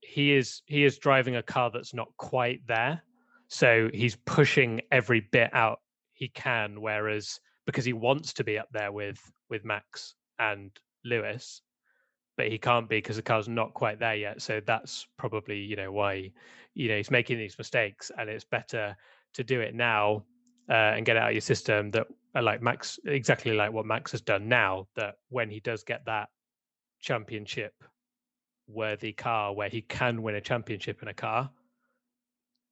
[0.00, 3.02] he is he is driving a car that's not quite there,
[3.48, 5.80] so he's pushing every bit out
[6.18, 6.80] he can.
[6.80, 10.70] Whereas because he wants to be up there with with Max and
[11.04, 11.62] Lewis,
[12.36, 14.42] but he can't be because the car's not quite there yet.
[14.42, 16.32] So that's probably you know why
[16.74, 18.96] you know he's making these mistakes, and it's better
[19.34, 20.24] to do it now
[20.68, 22.08] uh, and get out of your system that
[22.40, 24.88] like Max exactly like what Max has done now.
[24.96, 26.28] That when he does get that
[27.00, 27.72] championship
[28.66, 31.48] worthy car where he can win a championship in a car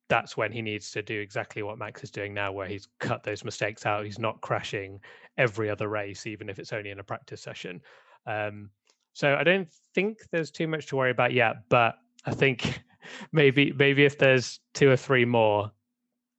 [0.09, 3.23] that's when he needs to do exactly what Max is doing now, where he's cut
[3.23, 4.05] those mistakes out.
[4.05, 5.01] He's not crashing
[5.37, 7.81] every other race, even if it's only in a practice session.
[8.27, 8.71] Um,
[9.13, 12.83] so I don't think there's too much to worry about yet, but I think
[13.33, 15.71] maybe maybe if there's two or three more,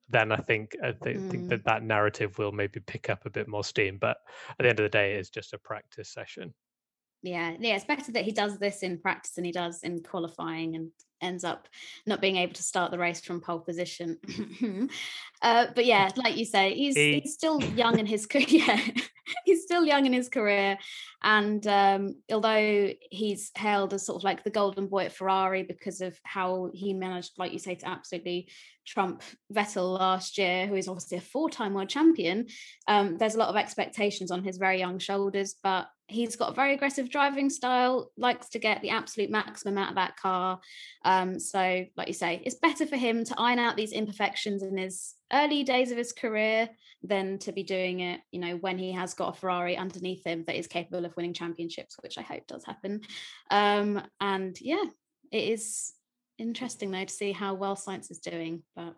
[0.10, 1.30] then I think I th- mm.
[1.30, 3.98] think that that narrative will maybe pick up a bit more steam.
[4.00, 4.18] But
[4.52, 6.54] at the end of the day, it's just a practice session
[7.28, 10.76] yeah yeah it's better that he does this in practice than he does in qualifying
[10.76, 11.68] and ends up
[12.06, 14.18] not being able to start the race from pole position.
[15.40, 17.20] Uh, but yeah like you say he's he...
[17.20, 18.82] he's still young in his career yeah,
[19.46, 20.80] he's still young in his career.
[21.22, 26.02] And um, although he's hailed as sort of like the golden boy at ferrari because
[26.02, 28.50] of how he managed like you say to absolutely
[28.86, 29.22] trump
[29.54, 32.48] vettel last year who is obviously a four-time world champion
[32.88, 36.56] um, there's a lot of expectations on his very young shoulders but he's got a
[36.56, 40.60] very aggressive driving style, likes to get the absolute maximum out of that car.
[41.04, 44.78] Um, so, like you say, it's better for him to iron out these imperfections in
[44.78, 46.70] his early days of his career
[47.04, 50.44] than to be doing it, you know, when he has got a Ferrari underneath him
[50.48, 53.02] that is capable of winning championships, which I hope does happen.
[53.52, 54.84] Um, and yeah,
[55.32, 55.94] it is
[56.38, 58.96] interesting though to see how well Sainz is doing, but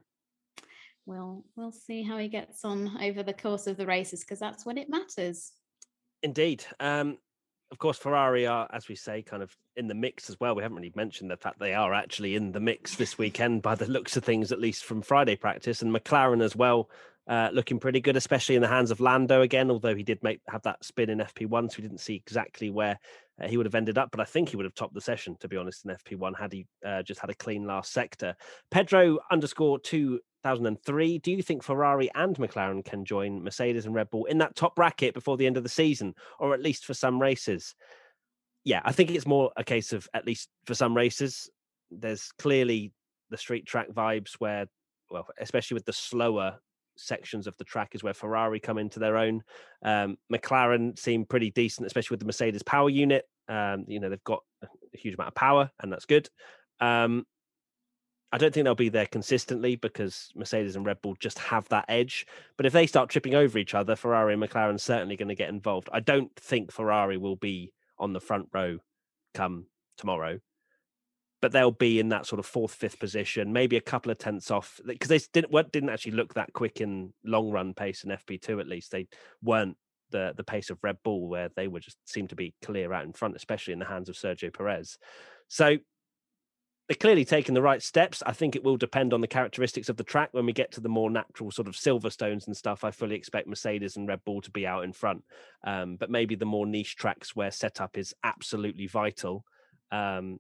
[1.06, 4.66] we'll we'll see how he gets on over the course of the races because that's
[4.66, 5.52] when it matters.
[6.22, 6.66] Indeed.
[6.80, 7.18] Um,
[7.72, 10.56] of course, Ferrari are, as we say, kind of in the mix as well.
[10.56, 13.76] We haven't really mentioned the fact they are actually in the mix this weekend by
[13.76, 16.90] the looks of things, at least from Friday practice, and McLaren as well,
[17.28, 19.70] uh, looking pretty good, especially in the hands of Lando again.
[19.70, 23.00] Although he did make have that spin in FP1, so we didn't see exactly where
[23.40, 24.10] uh, he would have ended up.
[24.10, 26.52] But I think he would have topped the session, to be honest, in FP1 had
[26.52, 28.36] he uh, just had a clean last sector.
[28.72, 31.20] Pedro underscore two 2003.
[31.20, 34.76] Do you think Ferrari and McLaren can join Mercedes and Red Bull in that top
[34.76, 37.76] bracket before the end of the season, or at least for some races?
[38.64, 41.50] Yeah, I think it's more a case of at least for some races.
[41.92, 42.92] There's clearly
[43.30, 44.68] the street track vibes where,
[45.10, 46.60] well, especially with the slower
[46.98, 49.42] sections of the track is where Ferrari come into their own.
[49.84, 53.26] Um, McLaren seem pretty decent, especially with the Mercedes power unit.
[53.48, 56.30] Um, you know, they've got a huge amount of power, and that's good.
[56.80, 57.26] Um,
[58.32, 61.86] I don't think they'll be there consistently because Mercedes and Red Bull just have that
[61.88, 62.28] edge.
[62.58, 65.36] But if they start tripping over each other, Ferrari and McLaren are certainly going to
[65.36, 65.90] get involved.
[65.92, 68.78] I don't think Ferrari will be on the front row
[69.34, 69.66] come
[69.98, 70.40] tomorrow,
[71.42, 74.52] but they'll be in that sort of fourth, fifth position, maybe a couple of tenths
[74.52, 78.60] off because they didn't didn't actually look that quick in long run pace in FP2.
[78.60, 79.08] At least they
[79.42, 79.78] weren't
[80.12, 83.06] the the pace of Red Bull, where they were just seemed to be clear out
[83.06, 84.98] in front, especially in the hands of Sergio Perez.
[85.48, 85.78] So
[86.90, 88.24] they're clearly taking the right steps.
[88.26, 90.30] I think it will depend on the characteristics of the track.
[90.32, 93.48] When we get to the more natural sort of Silverstones and stuff, I fully expect
[93.48, 95.24] Mercedes and Red Bull to be out in front.
[95.64, 99.46] Um, but maybe the more niche tracks where setup is absolutely vital.
[99.92, 100.40] Um,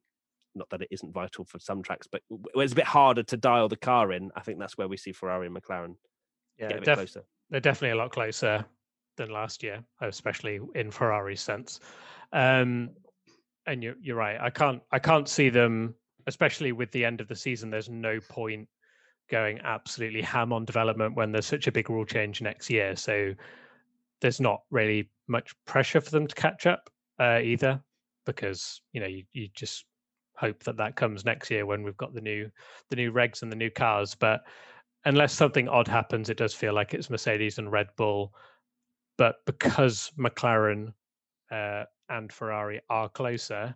[0.55, 2.23] not that it isn't vital for some tracks, but
[2.55, 4.31] it's a bit harder to dial the car in.
[4.35, 5.97] I think that's where we see Ferrari and McLaren
[6.57, 7.23] yeah, get a bit closer.
[7.51, 8.65] They're definitely a lot closer
[9.17, 11.79] than last year, especially in Ferrari's sense.
[12.33, 12.89] Um,
[13.67, 14.39] and you're, you're right.
[14.41, 15.93] I can't I can't see them
[16.29, 18.67] especially with the end of the season, there's no point
[19.29, 22.95] going absolutely ham on development when there's such a big rule change next year.
[22.95, 23.33] So
[24.21, 26.89] there's not really much pressure for them to catch up
[27.19, 27.81] uh, either,
[28.25, 29.85] because you know you, you just
[30.35, 32.49] hope that that comes next year when we've got the new
[32.89, 34.15] the new regs and the new cars.
[34.15, 34.41] But
[35.05, 38.33] unless something odd happens, it does feel like it's Mercedes and Red Bull.
[39.17, 40.93] But because McLaren
[41.51, 43.75] uh, and Ferrari are closer,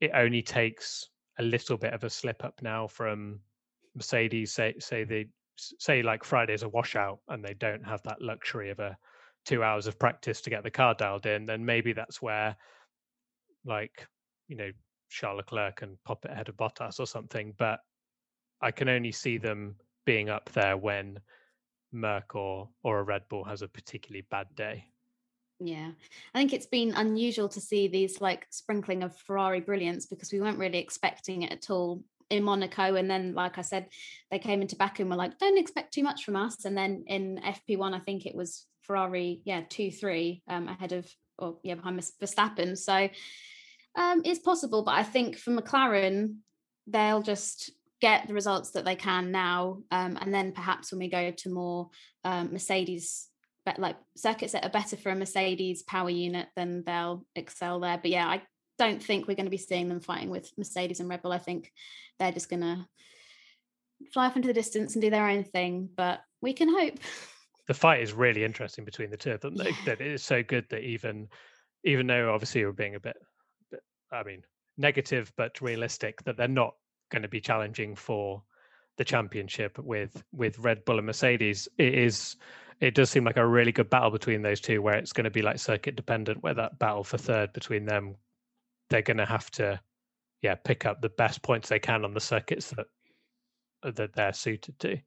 [0.00, 1.08] it only takes
[1.38, 3.40] a little bit of a slip up now from
[3.94, 4.52] Mercedes.
[4.52, 8.78] Say say they say like Friday's a washout and they don't have that luxury of
[8.78, 8.96] a
[9.44, 12.56] two hours of practice to get the car dialed in, then maybe that's where
[13.64, 14.06] like
[14.48, 14.70] you know
[15.08, 17.54] Charles Leclerc can pop it ahead of Bottas or something.
[17.58, 17.80] But
[18.60, 21.20] I can only see them being up there when
[21.92, 24.84] Merc or or a Red Bull has a particularly bad day.
[25.60, 25.90] Yeah,
[26.34, 30.40] I think it's been unusual to see these like sprinkling of Ferrari brilliance because we
[30.40, 32.94] weren't really expecting it at all in Monaco.
[32.94, 33.88] And then, like I said,
[34.30, 36.64] they came into Baku and were like, don't expect too much from us.
[36.64, 41.08] And then in FP1, I think it was Ferrari, yeah, 2 3 um, ahead of,
[41.38, 42.76] or yeah, behind Verstappen.
[42.76, 43.08] So
[43.96, 44.82] um, it's possible.
[44.82, 46.36] But I think for McLaren,
[46.86, 49.82] they'll just get the results that they can now.
[49.90, 51.90] Um, and then perhaps when we go to more
[52.24, 53.28] um, Mercedes
[53.76, 57.98] like circuits that are better for a Mercedes power unit, then they'll excel there.
[57.98, 58.42] But yeah, I
[58.78, 61.32] don't think we're going to be seeing them fighting with Mercedes and Red Bull.
[61.32, 61.72] I think
[62.18, 62.86] they're just going to
[64.12, 65.88] fly off into the distance and do their own thing.
[65.94, 66.98] But we can hope.
[67.66, 69.54] The fight is really interesting between the two of them.
[69.56, 69.72] Yeah.
[69.84, 71.28] That it is so good that even,
[71.84, 73.16] even though obviously we're being a bit,
[73.70, 74.42] bit, I mean,
[74.78, 76.74] negative but realistic, that they're not
[77.10, 78.42] going to be challenging for
[78.96, 81.68] the championship with with Red Bull and Mercedes.
[81.78, 82.36] It is
[82.80, 85.30] it does seem like a really good battle between those two where it's going to
[85.30, 88.14] be like circuit dependent where that battle for third between them
[88.90, 89.80] they're going to have to
[90.42, 92.86] yeah pick up the best points they can on the circuits that
[93.96, 94.98] that they're suited to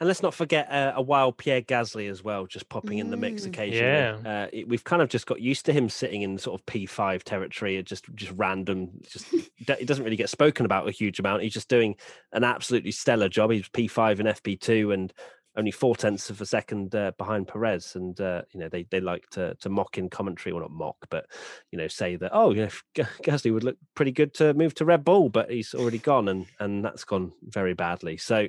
[0.00, 3.16] and let's not forget uh, a wild Pierre Gasly as well, just popping in the
[3.16, 3.46] mix mm.
[3.48, 4.22] occasionally.
[4.24, 4.46] Yeah.
[4.54, 7.82] Uh, we've kind of just got used to him sitting in sort of P5 territory,
[7.82, 8.90] just just random.
[9.02, 9.26] Just
[9.58, 11.42] it doesn't really get spoken about a huge amount.
[11.42, 11.96] He's just doing
[12.32, 13.50] an absolutely stellar job.
[13.50, 15.12] He's P5 and FP2, and
[15.58, 19.00] only four tenths of a second uh, behind Perez, and uh, you know they they
[19.00, 21.26] like to to mock in commentary, well not mock, but
[21.72, 25.04] you know say that oh yeah Gasly would look pretty good to move to Red
[25.04, 28.16] Bull, but he's already gone, and and that's gone very badly.
[28.16, 28.48] So.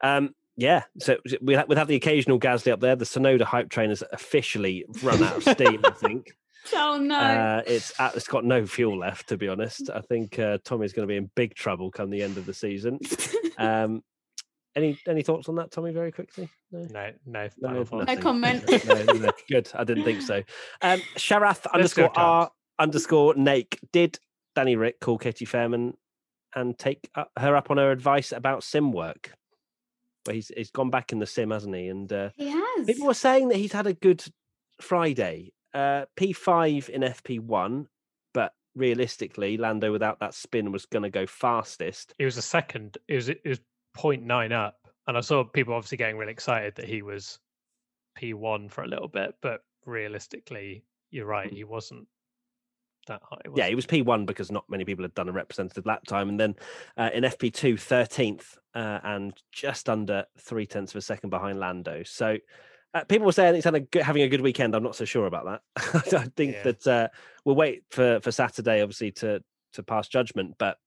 [0.00, 2.96] Um, yeah, so we have, we have the occasional Gasly up there.
[2.96, 5.82] The Tsunoda hype train has officially run out of steam.
[5.84, 6.32] I think.
[6.74, 7.16] Oh no!
[7.16, 9.88] Uh, it's it's got no fuel left, to be honest.
[9.88, 12.54] I think uh, Tommy's going to be in big trouble come the end of the
[12.54, 12.98] season.
[13.58, 14.02] Um,
[14.76, 15.90] any any thoughts on that, Tommy?
[15.90, 16.48] Very quickly.
[16.70, 18.64] No, no, no, no, no comment.
[18.86, 19.70] no, no, good.
[19.74, 20.42] I didn't think so.
[20.82, 23.78] Um, Sharath underscore R underscore Nake.
[23.90, 24.18] Did
[24.54, 25.94] Danny Ric call Katie Fairman
[26.54, 29.32] and take her up on her advice about sim work?
[30.24, 31.88] Where he's he's gone back in the sim, hasn't he?
[31.88, 32.86] And uh, he has.
[32.86, 34.22] People were saying that he's had a good
[34.80, 35.52] Friday.
[35.72, 37.86] Uh, P5 in FP1,
[38.32, 42.14] but realistically, Lando without that spin was going to go fastest.
[42.18, 42.96] It was a second.
[43.08, 43.60] It was it was
[43.96, 44.76] 0.9 up.
[45.06, 47.38] And I saw people obviously getting really excited that he was
[48.18, 52.08] P1 for a little bit, but realistically, you're right, he wasn't
[53.06, 53.40] that high.
[53.48, 56.28] Was yeah, he was P1 because not many people had done a representative lap time.
[56.28, 56.56] And then
[56.96, 62.02] uh, in FP2, 13th uh, and just under three tenths of a second behind Lando.
[62.04, 62.36] So
[62.94, 64.74] uh, people were saying he's had a good, having a good weekend.
[64.74, 65.44] I'm not so sure about
[65.76, 66.14] that.
[66.14, 66.62] I think yeah.
[66.62, 67.08] that uh,
[67.44, 69.42] we'll wait for, for Saturday, obviously, to
[69.74, 70.54] to pass judgment.
[70.58, 70.78] But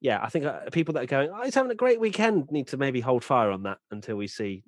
[0.00, 2.68] yeah, I think uh, people that are going, oh, he's having a great weekend, need
[2.68, 4.62] to maybe hold fire on that until we see.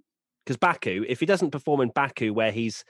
[0.44, 2.84] Because Baku, if he doesn't perform in Baku, where he's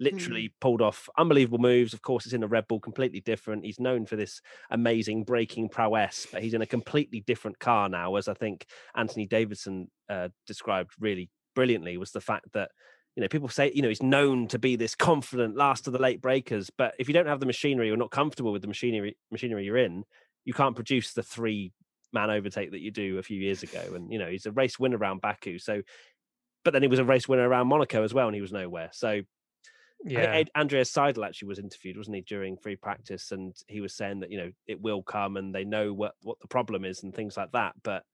[0.00, 0.52] literally mm.
[0.60, 3.64] pulled off unbelievable moves, of course, it's in a Red Bull, completely different.
[3.64, 8.16] He's known for this amazing braking prowess, but he's in a completely different car now,
[8.16, 12.70] as I think Anthony Davidson uh, described really brilliantly, was the fact that
[13.14, 16.00] you know, people say, you know, he's known to be this confident last of the
[16.00, 19.16] late brakers, but if you don't have the machinery or not comfortable with the machinery
[19.30, 20.02] machinery you're in,
[20.44, 21.72] you can't produce the three
[22.14, 23.82] man overtake that you do a few years ago.
[23.94, 25.58] And you know, he's a race winner around Baku.
[25.58, 25.82] So,
[26.64, 28.88] but then he was a race winner around Monaco as well, and he was nowhere.
[28.92, 29.20] So,
[30.04, 34.20] yeah, Andreas Seidl actually was interviewed, wasn't he, during free practice, and he was saying
[34.20, 37.14] that you know it will come, and they know what what the problem is and
[37.14, 37.74] things like that.
[37.82, 38.04] But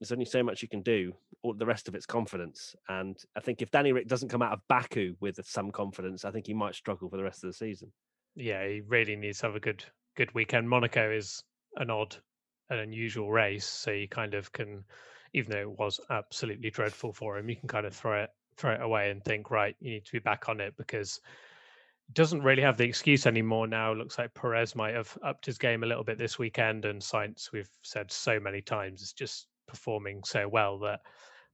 [0.00, 1.14] there's only so much you can do.
[1.42, 4.52] All the rest of it's confidence, and I think if Danny Ric doesn't come out
[4.52, 7.54] of Baku with some confidence, I think he might struggle for the rest of the
[7.54, 7.92] season.
[8.34, 9.84] Yeah, he really needs to have a good
[10.16, 10.68] good weekend.
[10.68, 11.42] Monaco is
[11.76, 12.16] an odd
[12.72, 14.84] an unusual race, so you kind of can,
[15.34, 18.74] even though it was absolutely dreadful for him, you can kind of throw it throw
[18.74, 21.20] it away and think, right, you need to be back on it because
[22.12, 23.92] doesn't really have the excuse anymore now.
[23.92, 27.50] Looks like Perez might have upped his game a little bit this weekend, and Sainz,
[27.52, 31.00] we've said so many times, is just performing so well that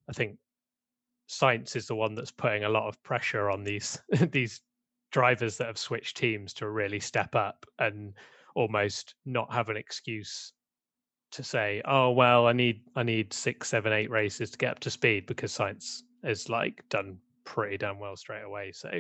[0.09, 0.37] I think
[1.29, 4.01] Sainz is the one that's putting a lot of pressure on these
[4.33, 4.61] these
[5.13, 8.15] drivers that have switched teams to really step up and
[8.55, 10.53] almost not have an excuse
[11.33, 14.81] to say, oh well, I need I need six, seven, eight races to get up
[14.81, 18.73] to speed because Sainz is like done pretty damn well straight away.
[18.73, 18.91] So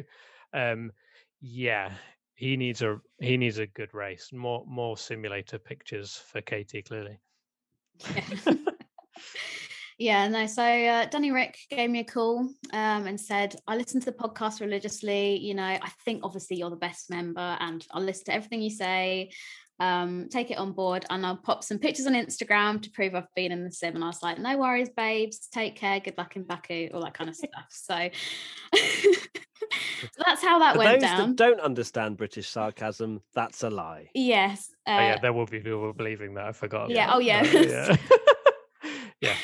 [0.53, 0.93] um
[1.41, 1.93] yeah,
[2.35, 4.31] he needs a he needs a good race.
[4.33, 7.19] More more simulator pictures for Katie clearly.
[9.99, 10.29] Yeah.
[10.29, 10.47] no.
[10.47, 14.17] So uh, Danny Ric gave me a call um, and said, I listen to the
[14.17, 15.39] podcast religiously.
[15.39, 18.71] You know, I think obviously you're the best member and I'll listen to everything you
[18.71, 19.33] say
[19.81, 23.33] um, take it on board and I'll pop some pictures on Instagram to prove I've
[23.37, 23.95] been in the sim.
[23.95, 27.15] And I was like, no worries, babes, take care, good luck in Baku, all that
[27.15, 27.67] kind of stuff.
[27.71, 28.09] So,
[28.75, 29.11] so
[30.25, 31.29] that's how that For went those down.
[31.31, 34.11] That don't understand British sarcasm, that's a lie.
[34.15, 34.71] Yes.
[34.87, 36.47] Uh, oh, yeah, there will be people believing that.
[36.47, 36.91] I forgot.
[36.91, 37.11] Yeah.
[37.13, 37.45] Oh, yeah.
[37.53, 37.97] yeah.
[39.21, 39.37] yeah.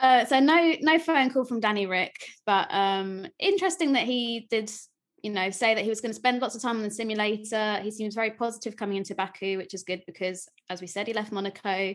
[0.00, 2.14] Uh, so no no phone call from Danny Ric,
[2.46, 4.70] but um interesting that he did
[5.22, 7.80] you know, say that he was going to spend lots of time on the simulator.
[7.82, 11.12] He seems very positive coming into Baku, which is good because, as we said, he
[11.12, 11.94] left Monaco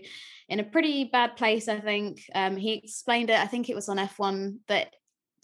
[0.50, 1.68] in a pretty bad place.
[1.68, 3.40] I think um, he explained it.
[3.40, 4.94] I think it was on F1 that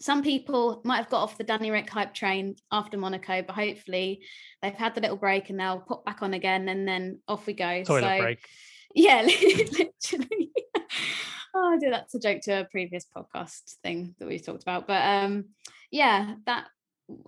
[0.00, 4.22] some people might have got off the Danny Ric hype train after Monaco, but hopefully
[4.62, 7.52] they've had the little break and they'll pop back on again and then off we
[7.52, 7.82] go.
[7.84, 8.38] Toilet so break.
[8.94, 10.52] yeah, literally.
[11.54, 14.86] oh, I did that's a joke to a previous podcast thing that we talked about.
[14.86, 15.46] But um
[15.90, 16.66] yeah, that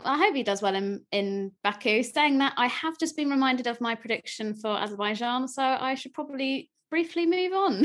[0.05, 2.03] I hope he does well in in Baku.
[2.03, 6.13] Saying that, I have just been reminded of my prediction for Azerbaijan, so I should
[6.13, 7.85] probably briefly move on.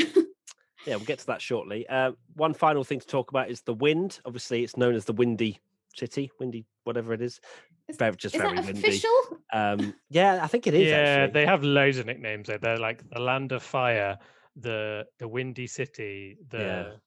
[0.86, 1.88] Yeah, we'll get to that shortly.
[1.90, 4.20] Uh, one final thing to talk about is the wind.
[4.26, 5.60] Obviously, it's known as the Windy
[5.96, 7.42] City, Windy, whatever it is.
[7.90, 8.80] Is- Very, just Is very that windy.
[8.80, 9.12] official?
[9.52, 10.88] Um, yeah, I think it is.
[10.90, 11.34] yeah, actually.
[11.34, 12.48] they have loads of nicknames.
[12.48, 12.58] Though.
[12.62, 14.18] They're like the Land of Fire,
[14.56, 17.00] the the Windy City, the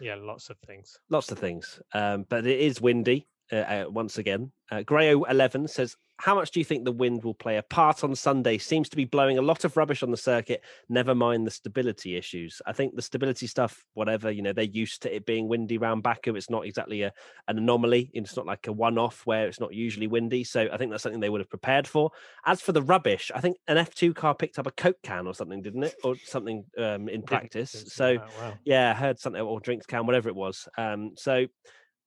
[0.00, 0.98] yeah, lots of things.
[1.10, 1.80] lots of things.
[1.92, 4.52] Um, but it is windy uh, uh, once again.
[4.70, 8.04] Uh, Grayo eleven says, "How much do you think the wind will play a part
[8.04, 8.58] on Sunday?
[8.58, 10.62] Seems to be blowing a lot of rubbish on the circuit.
[10.90, 12.60] Never mind the stability issues.
[12.66, 16.02] I think the stability stuff, whatever you know, they're used to it being windy around
[16.02, 16.34] Baku.
[16.34, 17.12] It's not exactly a
[17.48, 18.10] an anomaly.
[18.12, 20.44] It's not like a one-off where it's not usually windy.
[20.44, 22.10] So I think that's something they would have prepared for.
[22.44, 25.26] As for the rubbish, I think an F two car picked up a Coke can
[25.26, 27.84] or something, didn't it, or something um, in practice.
[27.88, 28.18] So."
[28.64, 30.68] yeah, I heard something or drinks can, whatever it was.
[30.76, 31.46] Um, so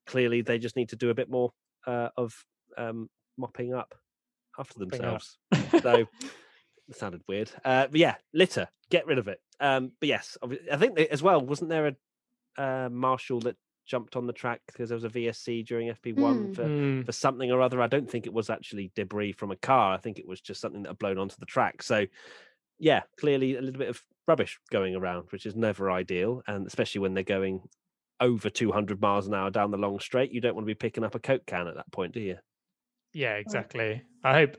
[0.06, 1.52] clearly they just need to do a bit more
[1.88, 2.34] uh, of
[2.78, 3.93] um, mopping up
[4.60, 5.22] after Mopping up.
[5.52, 5.82] themselves.
[5.82, 6.06] so
[6.89, 7.49] it sounded weird.
[7.64, 9.39] Uh, but yeah, litter, get rid of it.
[9.60, 10.38] Um, but yes,
[10.72, 11.39] I think as well.
[11.41, 11.88] Wasn't there
[12.58, 13.56] a uh, marshal that
[13.88, 16.16] jumped on the track because there was a VSC during FP1
[16.47, 16.54] Hmm.
[16.54, 17.02] for Hmm.
[17.02, 17.82] for something or other.
[17.82, 19.93] I don't think it was actually debris from a car.
[19.93, 21.82] I think it was just something that had blown onto the track.
[21.84, 22.06] So,
[22.80, 26.41] yeah, clearly a little bit of rubbish going around, which is never ideal.
[26.47, 27.62] And especially when they're going
[28.22, 31.04] over 200 miles an hour down the long straight, you don't want to be picking
[31.04, 32.38] up a Coke can at that point, do you?
[33.14, 34.02] Yeah, exactly.
[34.24, 34.58] I hope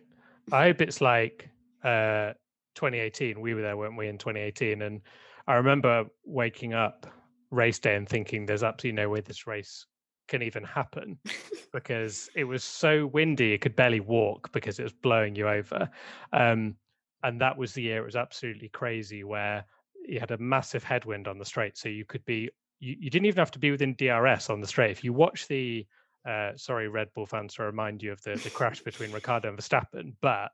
[0.51, 1.49] I hope it's like
[1.85, 2.33] uh
[2.75, 3.41] 2018.
[3.41, 4.83] We were there, weren't we, in 2018?
[4.83, 5.01] And
[5.47, 7.07] I remember waking up
[7.51, 9.87] race day and thinking there's absolutely no way this race
[10.29, 11.19] can even happen
[11.73, 15.89] because it was so windy you could barely walk because it was blowing you over.
[16.33, 16.77] Um
[17.23, 19.65] and that was the year it was absolutely crazy where
[20.07, 21.77] you had a massive headwind on the straight.
[21.77, 22.51] So you could be
[22.83, 24.91] you, you didn't even have to be within DRS on the straight.
[24.91, 25.87] If you watch the
[26.29, 29.59] uh, sorry, Red Bull fans, to remind you of the, the crash between Ricciardo and
[29.59, 30.15] Verstappen.
[30.21, 30.51] But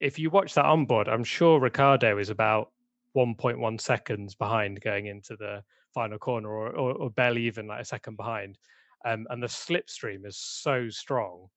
[0.00, 2.70] if you watch that on board, I'm sure Ricciardo is about
[3.16, 5.62] 1.1 seconds behind going into the
[5.94, 8.58] final corner, or, or, or barely even like a second behind.
[9.04, 11.48] Um, and the slipstream is so strong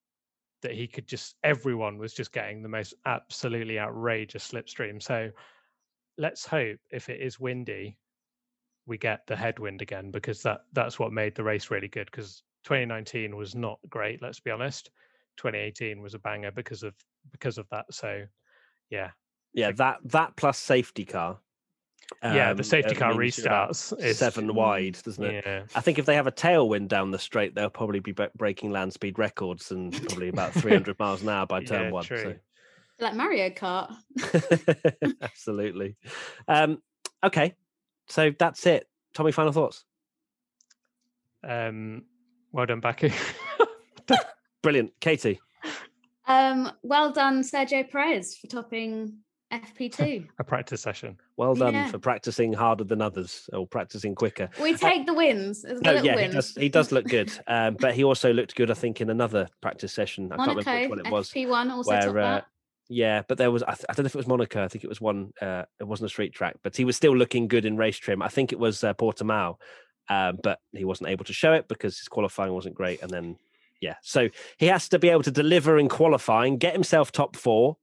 [0.61, 5.01] that he could just, everyone was just getting the most absolutely outrageous slipstream.
[5.01, 5.29] So
[6.17, 7.97] let's hope if it is windy,
[8.87, 12.43] we get the headwind again because that that's what made the race really good because
[12.65, 14.89] 2019 was not great let's be honest
[15.37, 16.93] 2018 was a banger because of
[17.31, 18.23] because of that so
[18.89, 19.09] yeah
[19.53, 21.39] Yeah, that that plus safety car.
[22.23, 25.43] yeah the um, safety car means you're about restarts is seven wide, doesn't it?
[25.45, 28.71] yeah I think if they have a tailwind down the straight, they'll probably be breaking
[28.71, 32.05] land speed records and probably about 300 miles an hour by turn Yeah, one.
[32.05, 32.35] true.
[32.99, 33.93] like Mario Kart.
[35.21, 35.95] Absolutely.
[36.47, 36.81] Um,
[37.23, 37.55] okay,
[38.07, 38.87] so that's it.
[39.13, 39.83] Tommy, final thoughts.
[41.43, 42.03] um
[42.51, 43.09] well done Baku
[44.63, 45.39] Brilliant, Katie.
[46.27, 49.19] Um, well done, Sergio Perez, for topping
[49.53, 50.27] FP2.
[50.39, 51.87] a practice session Well done Yeah.
[51.89, 54.49] for practicing harder than others or practicing quicker.
[54.59, 55.63] we take the wins.
[55.63, 56.55] No, little yeah, he does.
[56.55, 58.71] He does look good, um, but he also looked good.
[58.71, 60.31] I think in another practice session.
[60.31, 61.29] I Monaco, can't remember which one it was.
[61.29, 62.45] FP1 also where, topped uh, that.
[62.87, 64.63] Yeah, but there was I, th- I don't know if it was Monaco.
[64.63, 65.31] I think it was one.
[65.41, 68.21] Uh, it wasn't a street track, but he was still looking good in race trim.
[68.21, 69.55] I think it was uh, Portimao,
[70.09, 73.01] um, but he wasn't able to show it because his qualifying wasn't great.
[73.01, 73.37] And then
[73.81, 77.77] yeah, so he has to be able to deliver in qualifying, get himself top four,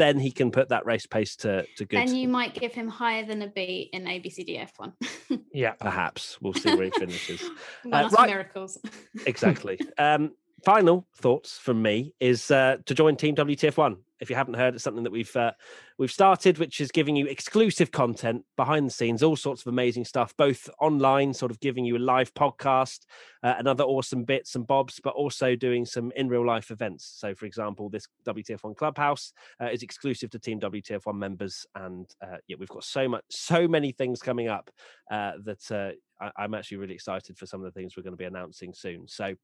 [0.00, 1.98] then he can put that race pace to to good.
[1.98, 4.94] Then you might give him higher than a B in ABCDF1.
[5.52, 7.42] yeah Perhaps we'll see where he finishes.
[7.92, 8.28] Uh, right.
[8.28, 8.78] miracles.
[9.26, 9.78] exactly.
[9.98, 10.32] Um,
[10.64, 13.96] final thoughts from me is uh, to join Team WTF1.
[14.20, 15.52] If you haven't heard, it's something that we've uh,
[15.98, 20.04] we've started, which is giving you exclusive content behind the scenes, all sorts of amazing
[20.04, 23.00] stuff, both online, sort of giving you a live podcast
[23.42, 27.14] uh, and other awesome bits and bobs, but also doing some in real life events.
[27.16, 32.36] So, for example, this WTF1 Clubhouse uh, is exclusive to Team WTF1 members, and uh,
[32.46, 34.70] yeah, we've got so much, so many things coming up
[35.10, 38.12] uh, that uh, I, I'm actually really excited for some of the things we're going
[38.12, 39.08] to be announcing soon.
[39.08, 39.34] So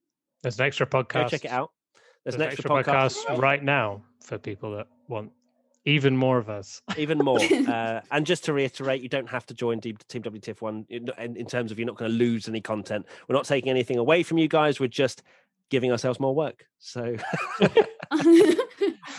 [0.42, 1.70] there's an extra podcast go check it out.
[2.26, 5.30] There's, there's an extra, podcast, right now for people that want
[5.84, 7.38] even more of us even more.
[7.68, 11.36] uh, and just to reiterate, you don't have to join Team Team WTF1 in, in
[11.36, 13.06] in terms of you're not going to lose any content.
[13.28, 14.80] We're not taking anything away from you guys.
[14.80, 15.22] We're just
[15.70, 16.64] giving ourselves more work.
[16.78, 17.16] So
[17.60, 17.68] no,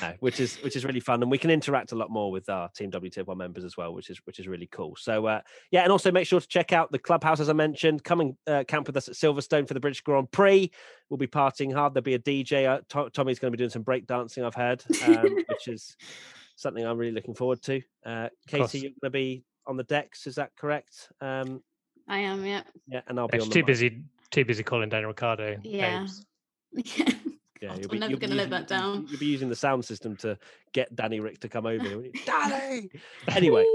[0.02, 2.50] no, which is which is really fun, and we can interact a lot more with
[2.50, 4.96] our Team WTF1 members as well, which is which is really cool.
[4.98, 5.42] So uh,
[5.72, 8.04] yeah, and also make sure to check out the clubhouse as I mentioned.
[8.04, 10.72] Come and uh, camp with us at Silverstone for the British Grand Prix.
[11.10, 11.94] We'll be partying hard.
[11.94, 12.68] There'll be a DJ.
[12.68, 14.44] Uh, To- Tommy's going to be doing some break dancing.
[14.44, 15.96] I've heard, um, which is
[16.56, 17.82] something I'm really looking forward to.
[18.06, 18.72] Uh, course.
[18.72, 20.28] Katie, you're going to be on the decks.
[20.28, 21.10] Is that correct?
[21.22, 21.62] Um,
[22.08, 22.62] I am, yeah.
[22.88, 23.68] yeah, and I'll be It's on the too mic.
[23.68, 25.58] busy, too busy calling Daniel Ricciardo.
[25.64, 26.00] Yeah.
[26.00, 26.26] babes.
[27.62, 29.08] Yeah, God, you'll I'm never gonna let that down.
[29.10, 30.38] You'll be using the sound system to
[30.74, 32.04] get Danny Ric to come over.
[32.26, 32.90] Danny.
[33.30, 33.66] Anyway,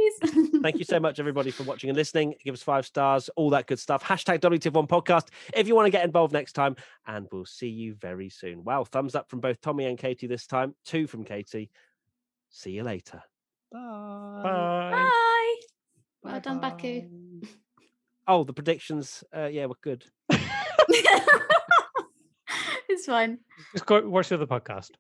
[0.63, 2.35] thank you so much, everybody, for watching and listening.
[2.45, 4.03] Give us five stars, all that good stuff.
[4.03, 6.77] Hashtag WTF1 podcast if you want to get involved next time.
[7.07, 8.65] And we'll see you very soon.
[8.65, 10.75] Wow, thumbs up from both Tommy and Katie this time.
[10.85, 11.71] Two from Katie.
[12.51, 13.23] See you later.
[13.71, 14.41] Bye.
[14.43, 14.91] Bye.
[14.93, 15.55] Bye.
[16.23, 17.03] Well done, Baku.
[18.27, 19.25] Oh, the predictions.
[19.37, 20.05] Uh, yeah, were good.
[22.93, 23.39] It's fine.
[23.73, 24.91] Just go watch the other podcast.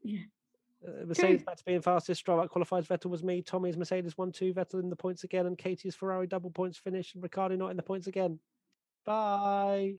[0.86, 2.20] Uh, Mercedes back to being fastest.
[2.20, 2.86] Stroll out qualifies.
[2.86, 3.42] Vettel was me.
[3.42, 4.54] Tommy's Mercedes one two.
[4.54, 7.14] Vettel in the points again, and Katie's Ferrari double points finish.
[7.14, 8.38] And Ricciardo not in the points again.
[9.04, 9.90] Bye.